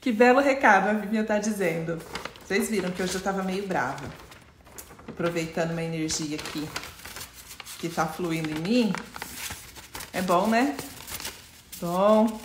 Que 0.00 0.10
belo 0.10 0.40
recado 0.40 0.88
a 0.88 0.92
Vivian 0.94 1.24
tá 1.24 1.38
dizendo. 1.38 2.02
Vocês 2.44 2.68
viram 2.68 2.90
que 2.90 3.02
hoje 3.02 3.14
eu 3.14 3.20
tava 3.20 3.42
meio 3.44 3.66
brava. 3.66 4.04
Aproveitando 5.08 5.70
uma 5.70 5.82
energia 5.82 6.36
aqui 6.36 6.68
que 7.78 7.88
tá 7.88 8.06
fluindo 8.06 8.50
em 8.50 8.60
mim. 8.60 8.92
É 10.12 10.22
bom, 10.22 10.48
né? 10.48 10.76
Bom. 11.80 12.40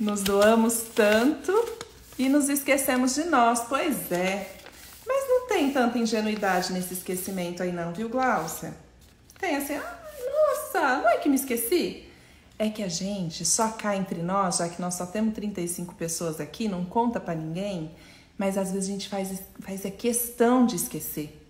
Nos 0.00 0.22
doamos 0.22 0.82
tanto 0.94 1.52
e 2.18 2.28
nos 2.28 2.48
esquecemos 2.48 3.14
de 3.14 3.24
nós. 3.24 3.60
Pois 3.68 4.10
é 4.12 4.54
tem 5.54 5.70
tanta 5.70 5.98
ingenuidade 5.98 6.72
nesse 6.72 6.94
esquecimento 6.94 7.62
aí 7.62 7.72
não, 7.72 7.92
viu, 7.92 8.08
Glaucia? 8.08 8.74
Tem 9.38 9.56
assim, 9.56 9.74
ah, 9.74 9.98
nossa, 10.32 10.98
não 10.98 11.08
é 11.08 11.18
que 11.18 11.28
me 11.28 11.36
esqueci? 11.36 12.04
É 12.58 12.68
que 12.68 12.82
a 12.82 12.88
gente 12.88 13.44
só 13.44 13.68
cá 13.68 13.96
entre 13.96 14.20
nós, 14.22 14.58
já 14.58 14.68
que 14.68 14.80
nós 14.80 14.94
só 14.94 15.06
temos 15.06 15.34
35 15.34 15.94
pessoas 15.94 16.40
aqui, 16.40 16.68
não 16.68 16.84
conta 16.84 17.20
para 17.20 17.34
ninguém, 17.34 17.94
mas 18.38 18.58
às 18.58 18.72
vezes 18.72 18.88
a 18.88 18.92
gente 18.92 19.08
faz, 19.08 19.42
faz 19.60 19.86
a 19.86 19.90
questão 19.90 20.66
de 20.66 20.76
esquecer. 20.76 21.40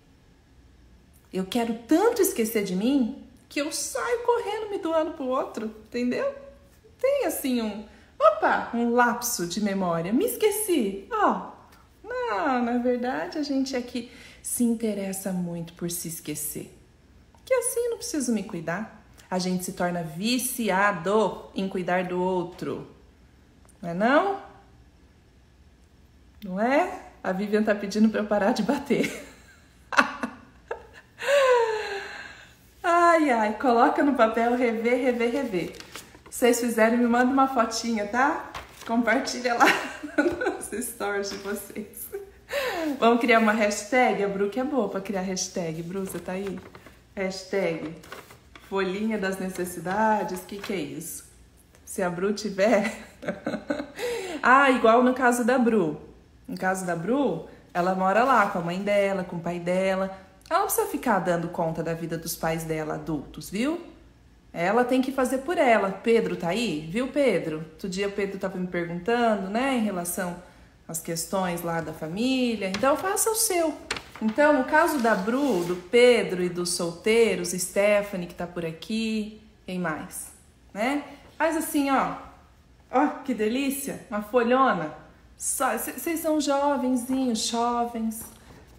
Eu 1.33 1.45
quero 1.45 1.73
tanto 1.87 2.21
esquecer 2.21 2.63
de 2.63 2.75
mim 2.75 3.23
que 3.49 3.59
eu 3.59 3.71
saio 3.71 4.23
correndo 4.23 4.69
me 4.69 4.77
doando 4.77 5.11
pro 5.13 5.25
outro, 5.25 5.65
entendeu? 5.87 6.33
Tem 6.99 7.25
assim 7.25 7.61
um, 7.61 7.85
opa, 8.19 8.69
um 8.73 8.91
lapso 8.91 9.47
de 9.47 9.61
memória. 9.61 10.13
Me 10.13 10.25
esqueci. 10.25 11.07
Ó, 11.11 11.51
não, 12.03 12.63
na 12.63 12.77
verdade 12.77 13.37
a 13.37 13.43
gente 13.43 13.75
é 13.75 13.81
que 13.81 14.11
se 14.41 14.63
interessa 14.63 15.31
muito 15.31 15.73
por 15.73 15.89
se 15.89 16.07
esquecer. 16.07 16.71
Que 17.43 17.53
assim 17.53 17.89
não 17.89 17.97
preciso 17.97 18.31
me 18.31 18.43
cuidar. 18.43 19.03
A 19.29 19.39
gente 19.39 19.65
se 19.65 19.73
torna 19.73 20.03
viciado 20.03 21.45
em 21.55 21.67
cuidar 21.67 22.05
do 22.05 22.21
outro. 22.21 22.87
Não 23.81 23.89
é 23.89 23.93
não? 23.93 24.39
Não 26.43 26.59
é? 26.59 27.01
A 27.23 27.31
Vivian 27.31 27.63
tá 27.63 27.73
pedindo 27.73 28.09
para 28.09 28.21
eu 28.21 28.27
parar 28.27 28.51
de 28.51 28.61
bater. 28.61 29.25
ai, 32.83 33.31
ai, 33.31 33.57
coloca 33.57 34.03
no 34.03 34.13
papel 34.13 34.55
rever, 34.55 35.01
rever, 35.01 35.31
rever. 35.31 35.84
Vocês 36.35 36.59
fizeram, 36.59 36.97
me 36.97 37.07
manda 37.07 37.31
uma 37.31 37.47
fotinha, 37.47 38.05
tá? 38.07 38.51
Compartilha 38.85 39.53
lá 39.53 39.67
nos 40.19 40.85
stories 40.85 41.29
de 41.29 41.37
vocês. 41.37 42.09
Vamos 42.99 43.21
criar 43.21 43.39
uma 43.39 43.53
hashtag? 43.53 44.21
A 44.21 44.27
Bru 44.27 44.49
que 44.49 44.59
é 44.59 44.63
boa 44.65 44.89
pra 44.89 44.99
criar 44.99 45.21
hashtag. 45.21 45.81
Bru, 45.81 46.01
você 46.01 46.19
tá 46.19 46.33
aí? 46.33 46.59
Hashtag 47.15 47.95
folhinha 48.69 49.17
das 49.17 49.39
necessidades. 49.39 50.41
O 50.41 50.45
que, 50.45 50.57
que 50.57 50.73
é 50.73 50.75
isso? 50.75 51.23
Se 51.85 52.03
a 52.03 52.09
Bru 52.09 52.33
tiver. 52.33 52.93
ah, 54.43 54.69
igual 54.71 55.03
no 55.03 55.13
caso 55.13 55.45
da 55.45 55.57
Bru. 55.57 56.01
No 56.45 56.57
caso 56.57 56.85
da 56.85 56.97
Bru, 56.97 57.47
ela 57.73 57.95
mora 57.95 58.25
lá 58.25 58.47
com 58.47 58.59
a 58.59 58.61
mãe 58.61 58.83
dela, 58.83 59.23
com 59.23 59.37
o 59.37 59.41
pai 59.41 59.57
dela. 59.57 60.13
Ela 60.49 60.59
não 60.59 60.65
precisa 60.67 60.87
ficar 60.87 61.19
dando 61.19 61.47
conta 61.47 61.81
da 61.81 61.93
vida 61.93 62.17
dos 62.17 62.35
pais 62.35 62.65
dela 62.65 62.95
adultos, 62.95 63.49
viu? 63.49 63.94
Ela 64.57 64.85
tem 64.85 65.01
que 65.01 65.11
fazer 65.11 65.39
por 65.39 65.57
ela. 65.57 65.91
Pedro 65.91 66.37
tá 66.37 66.47
aí? 66.47 66.87
Viu, 66.89 67.09
Pedro? 67.09 67.57
Outro 67.57 67.89
dia 67.89 68.07
o 68.07 68.11
Pedro 68.11 68.37
estava 68.37 68.57
me 68.57 68.67
perguntando, 68.67 69.49
né, 69.49 69.75
em 69.75 69.83
relação 69.83 70.41
às 70.87 71.01
questões 71.01 71.61
lá 71.61 71.81
da 71.81 71.91
família. 71.91 72.69
Então, 72.69 72.95
faça 72.95 73.29
o 73.29 73.35
seu. 73.35 73.73
Então, 74.21 74.53
no 74.53 74.63
caso 74.63 74.99
da 74.99 75.13
Bru, 75.13 75.65
do 75.65 75.75
Pedro 75.75 76.41
e 76.41 76.47
dos 76.47 76.69
solteiros, 76.69 77.49
Stephanie 77.49 78.27
que 78.27 78.33
tá 78.33 78.47
por 78.47 78.65
aqui, 78.65 79.41
quem 79.65 79.77
mais, 79.77 80.31
né? 80.73 81.03
Faz 81.37 81.57
assim, 81.57 81.91
ó. 81.91 82.15
Ó, 82.89 83.07
que 83.25 83.33
delícia, 83.33 84.05
uma 84.09 84.21
folhona. 84.21 84.93
Vocês 85.35 86.21
são 86.21 86.39
jovenzinhos, 86.39 87.39
jovens. 87.45 88.23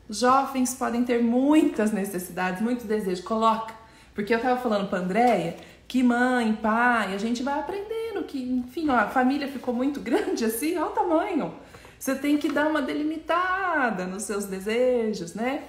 Jovens 0.09 0.75
podem 0.75 1.05
ter 1.05 1.23
muitas 1.23 1.93
necessidades, 1.93 2.63
muitos 2.63 2.87
desejos. 2.87 3.23
Coloca. 3.23 3.76
Porque 4.17 4.35
eu 4.35 4.41
tava 4.41 4.59
falando 4.61 4.89
pra 4.89 4.99
Andréia 4.99 5.57
que 5.87 6.03
mãe, 6.03 6.53
pai, 6.55 7.15
a 7.15 7.19
gente 7.19 7.43
vai 7.45 7.61
aprendendo 7.61 8.25
que, 8.25 8.43
enfim, 8.43 8.89
ó, 8.89 8.97
a 8.97 9.07
família 9.07 9.47
ficou 9.47 9.73
muito 9.73 10.01
grande 10.03 10.45
assim, 10.45 10.77
olha 10.77 10.87
o 10.87 10.91
tamanho. 10.91 11.55
Você 11.99 12.15
tem 12.15 12.39
que 12.39 12.51
dar 12.51 12.67
uma 12.67 12.83
delimitada 12.83 14.07
nos 14.07 14.25
seus 14.25 14.47
desejos, 14.47 15.35
né? 15.35 15.65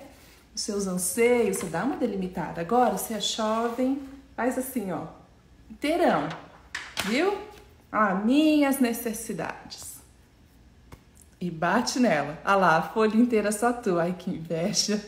Nos 0.53 0.61
seus 0.61 0.87
anseios, 0.87 1.57
você 1.57 1.67
dá 1.67 1.83
uma 1.83 1.97
delimitada. 1.97 2.61
Agora, 2.61 2.97
se 2.97 3.13
é 3.13 3.19
jovem, 3.19 4.01
faz 4.35 4.57
assim, 4.57 4.91
ó, 4.91 5.03
inteirão, 5.69 6.27
viu? 7.05 7.37
Ah, 7.91 8.15
minhas 8.15 8.79
necessidades. 8.79 9.97
E 11.39 11.51
bate 11.51 11.99
nela. 11.99 12.39
Ah 12.43 12.55
lá, 12.55 12.77
a 12.77 12.81
folha 12.81 13.15
inteira 13.15 13.51
só 13.51 13.71
tu. 13.71 13.99
Ai, 13.99 14.15
que 14.17 14.31
inveja. 14.31 14.99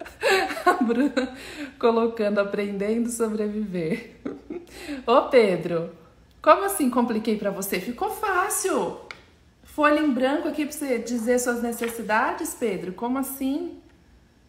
A 0.66 0.82
Bruna 0.82 1.34
colocando, 1.78 2.38
aprendendo 2.38 3.08
sobreviver. 3.10 4.16
Ô 5.06 5.22
Pedro, 5.22 5.90
como 6.42 6.64
assim 6.64 6.90
compliquei 6.90 7.36
para 7.36 7.50
você? 7.50 7.80
Ficou 7.80 8.10
fácil. 8.10 9.00
Folha 9.62 10.00
em 10.00 10.10
branco 10.10 10.48
aqui 10.48 10.64
para 10.64 10.76
você 10.76 10.98
dizer 10.98 11.38
suas 11.38 11.62
necessidades, 11.62 12.54
Pedro? 12.54 12.92
Como 12.92 13.18
assim? 13.18 13.78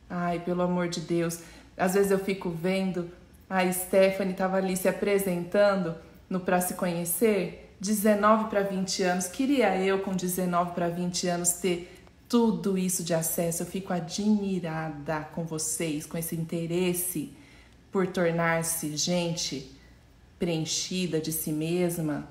Ai, 0.09 0.39
pelo 0.39 0.61
amor 0.61 0.87
de 0.87 1.01
Deus. 1.01 1.41
Às 1.75 1.93
vezes 1.93 2.11
eu 2.11 2.19
fico 2.19 2.49
vendo 2.49 3.11
a 3.49 3.71
Stephanie 3.71 4.33
estava 4.33 4.57
ali 4.57 4.75
se 4.75 4.89
apresentando 4.89 5.95
no 6.29 6.39
Pra 6.39 6.59
Se 6.59 6.73
Conhecer, 6.73 7.71
19 7.79 8.49
para 8.49 8.61
20 8.61 9.03
anos. 9.03 9.27
Queria 9.27 9.77
eu, 9.81 9.99
com 9.99 10.13
19 10.13 10.71
para 10.71 10.89
20 10.89 11.27
anos, 11.27 11.53
ter 11.53 11.96
tudo 12.27 12.77
isso 12.77 13.03
de 13.03 13.13
acesso. 13.13 13.63
Eu 13.63 13.67
fico 13.67 13.93
admirada 13.93 15.21
com 15.33 15.43
vocês, 15.43 16.05
com 16.05 16.17
esse 16.17 16.35
interesse 16.35 17.33
por 17.91 18.07
tornar-se 18.07 18.95
gente 18.95 19.71
preenchida 20.37 21.19
de 21.19 21.31
si 21.31 21.51
mesma. 21.51 22.27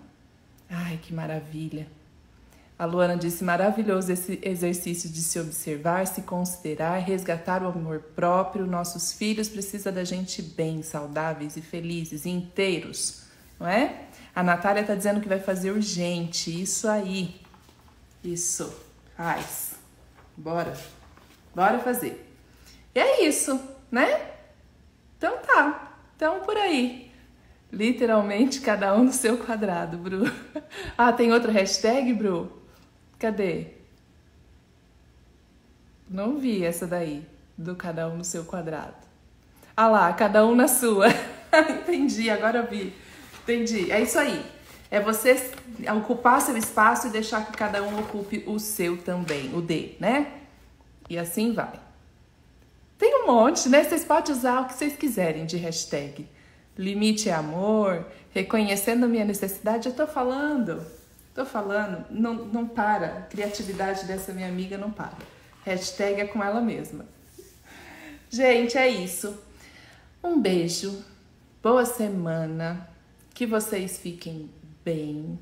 Ai, 0.69 0.99
que 1.03 1.13
maravilha! 1.13 1.87
A 2.79 2.85
Luana 2.85 3.17
disse: 3.17 3.43
maravilhoso 3.43 4.13
esse 4.13 4.39
exercício 4.43 5.09
de 5.09 5.23
se 5.23 5.41
observar, 5.41 6.07
se 6.07 6.23
considerar, 6.23 6.99
resgatar 6.99 7.63
o 7.63 7.69
amor 7.69 8.01
próprio. 8.15 8.67
Nossos 8.67 9.13
filhos 9.13 9.49
precisam 9.49 9.93
da 9.93 10.05
gente 10.05 10.43
bem, 10.43 10.83
saudáveis 10.83 11.57
e 11.57 11.63
felizes, 11.63 12.27
e 12.27 12.31
inteiros, 12.31 13.23
não 13.59 13.67
é? 13.67 14.03
A 14.35 14.43
Natália 14.43 14.83
está 14.83 14.95
dizendo 14.95 15.21
que 15.21 15.29
vai 15.29 15.41
fazer 15.41 15.71
urgente. 15.71 16.51
Isso 16.61 16.87
aí. 16.87 17.41
Isso. 18.23 18.71
Faz. 19.17 19.76
Bora. 20.37 20.77
Bora 21.55 21.79
fazer. 21.79 22.23
E 22.95 22.99
é 22.99 23.25
isso, 23.25 23.61
né? 23.91 24.33
Então 25.17 25.39
tá. 25.39 25.99
Então 26.15 26.41
por 26.41 26.57
aí. 26.57 27.11
Literalmente 27.73 28.61
cada 28.61 28.95
um 28.95 29.05
no 29.05 29.13
seu 29.13 29.39
quadrado, 29.39 29.97
Bru. 29.97 30.25
Ah, 30.97 31.13
tem 31.13 31.33
outra 31.33 31.53
hashtag, 31.53 32.13
Bru? 32.13 32.51
Cadê? 33.19 33.69
Não 36.09 36.39
vi 36.39 36.65
essa 36.65 36.87
daí, 36.87 37.27
do 37.57 37.75
cada 37.75 38.09
um 38.09 38.19
no 38.19 38.25
seu 38.25 38.45
quadrado. 38.45 38.95
Ah 39.77 39.89
lá, 39.89 40.13
cada 40.13 40.47
um 40.47 40.55
na 40.55 40.69
sua. 40.69 41.09
Entendi, 41.69 42.31
agora 42.31 42.63
vi. 42.63 42.95
Entendi. 43.43 43.91
É 43.91 44.01
isso 44.01 44.19
aí. 44.19 44.45
É 44.91 45.01
você 45.01 45.51
ocupar 45.97 46.41
seu 46.41 46.57
espaço 46.57 47.09
e 47.09 47.11
deixar 47.11 47.47
que 47.47 47.53
cada 47.53 47.83
um 47.83 47.99
ocupe 47.99 48.45
o 48.47 48.59
seu 48.59 48.97
também, 48.97 49.53
o 49.55 49.61
D, 49.61 49.97
né? 49.99 50.33
E 51.09 51.19
assim 51.19 51.53
vai. 51.53 51.81
Tem 52.99 53.23
um 53.23 53.27
monte, 53.27 53.69
né? 53.69 53.85
Vocês 53.85 54.05
podem 54.05 54.35
usar 54.35 54.61
o 54.61 54.67
que 54.67 54.75
vocês 54.75 54.97
quiserem 54.97 55.45
de 55.45 55.57
hashtag. 55.57 56.29
Limite 56.79 57.29
é 57.29 57.35
amor, 57.35 58.07
reconhecendo 58.31 59.05
a 59.05 59.09
minha 59.09 59.25
necessidade, 59.25 59.89
eu 59.89 59.95
tô 59.95 60.07
falando. 60.07 60.85
Tô 61.35 61.45
falando, 61.45 62.05
não, 62.11 62.35
não 62.35 62.67
para. 62.67 63.19
A 63.19 63.23
criatividade 63.23 64.07
dessa 64.07 64.33
minha 64.33 64.49
amiga 64.49 64.79
não 64.79 64.91
para. 64.91 65.17
Hashtag 65.65 66.21
é 66.21 66.27
com 66.27 66.43
ela 66.43 66.61
mesma. 66.61 67.05
Gente, 68.31 68.79
é 68.79 68.89
isso. 68.89 69.39
Um 70.23 70.41
beijo. 70.41 71.05
Boa 71.63 71.85
semana. 71.85 72.89
Que 73.35 73.47
vocês 73.47 73.99
fiquem 73.99 74.51
bem 74.87 75.37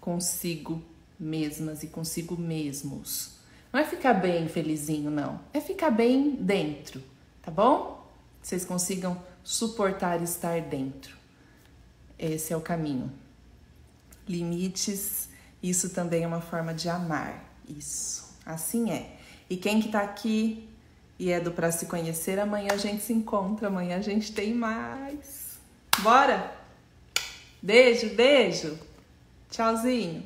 consigo 0.00 0.80
mesmas 1.18 1.82
e 1.82 1.88
consigo 1.88 2.36
mesmos. 2.36 3.32
Não 3.72 3.80
é 3.80 3.84
ficar 3.84 4.14
bem 4.14 4.46
felizinho, 4.46 5.10
não. 5.10 5.40
É 5.52 5.60
ficar 5.60 5.90
bem 5.90 6.36
dentro, 6.36 7.02
tá 7.42 7.50
bom? 7.50 8.08
Vocês 8.40 8.64
consigam 8.64 9.20
suportar 9.42 10.22
estar 10.22 10.60
dentro. 10.60 11.16
Esse 12.16 12.52
é 12.52 12.56
o 12.56 12.60
caminho. 12.60 13.12
Limites, 14.28 15.28
isso 15.60 15.90
também 15.90 16.22
é 16.22 16.26
uma 16.28 16.40
forma 16.40 16.72
de 16.72 16.88
amar. 16.88 17.44
Isso, 17.68 18.36
assim 18.46 18.92
é. 18.92 19.16
E 19.50 19.56
quem 19.56 19.82
que 19.82 19.88
tá 19.88 20.02
aqui 20.02 20.68
e 21.18 21.32
é 21.32 21.40
do 21.40 21.50
para 21.50 21.72
se 21.72 21.86
conhecer, 21.86 22.38
amanhã 22.38 22.68
a 22.72 22.76
gente 22.76 23.02
se 23.02 23.12
encontra, 23.12 23.66
amanhã 23.66 23.96
a 23.96 24.02
gente 24.02 24.32
tem 24.32 24.54
mais. 24.54 25.58
Bora? 25.98 26.65
Beijo, 27.66 28.10
beijo. 28.10 28.78
Tchauzinho. 29.50 30.22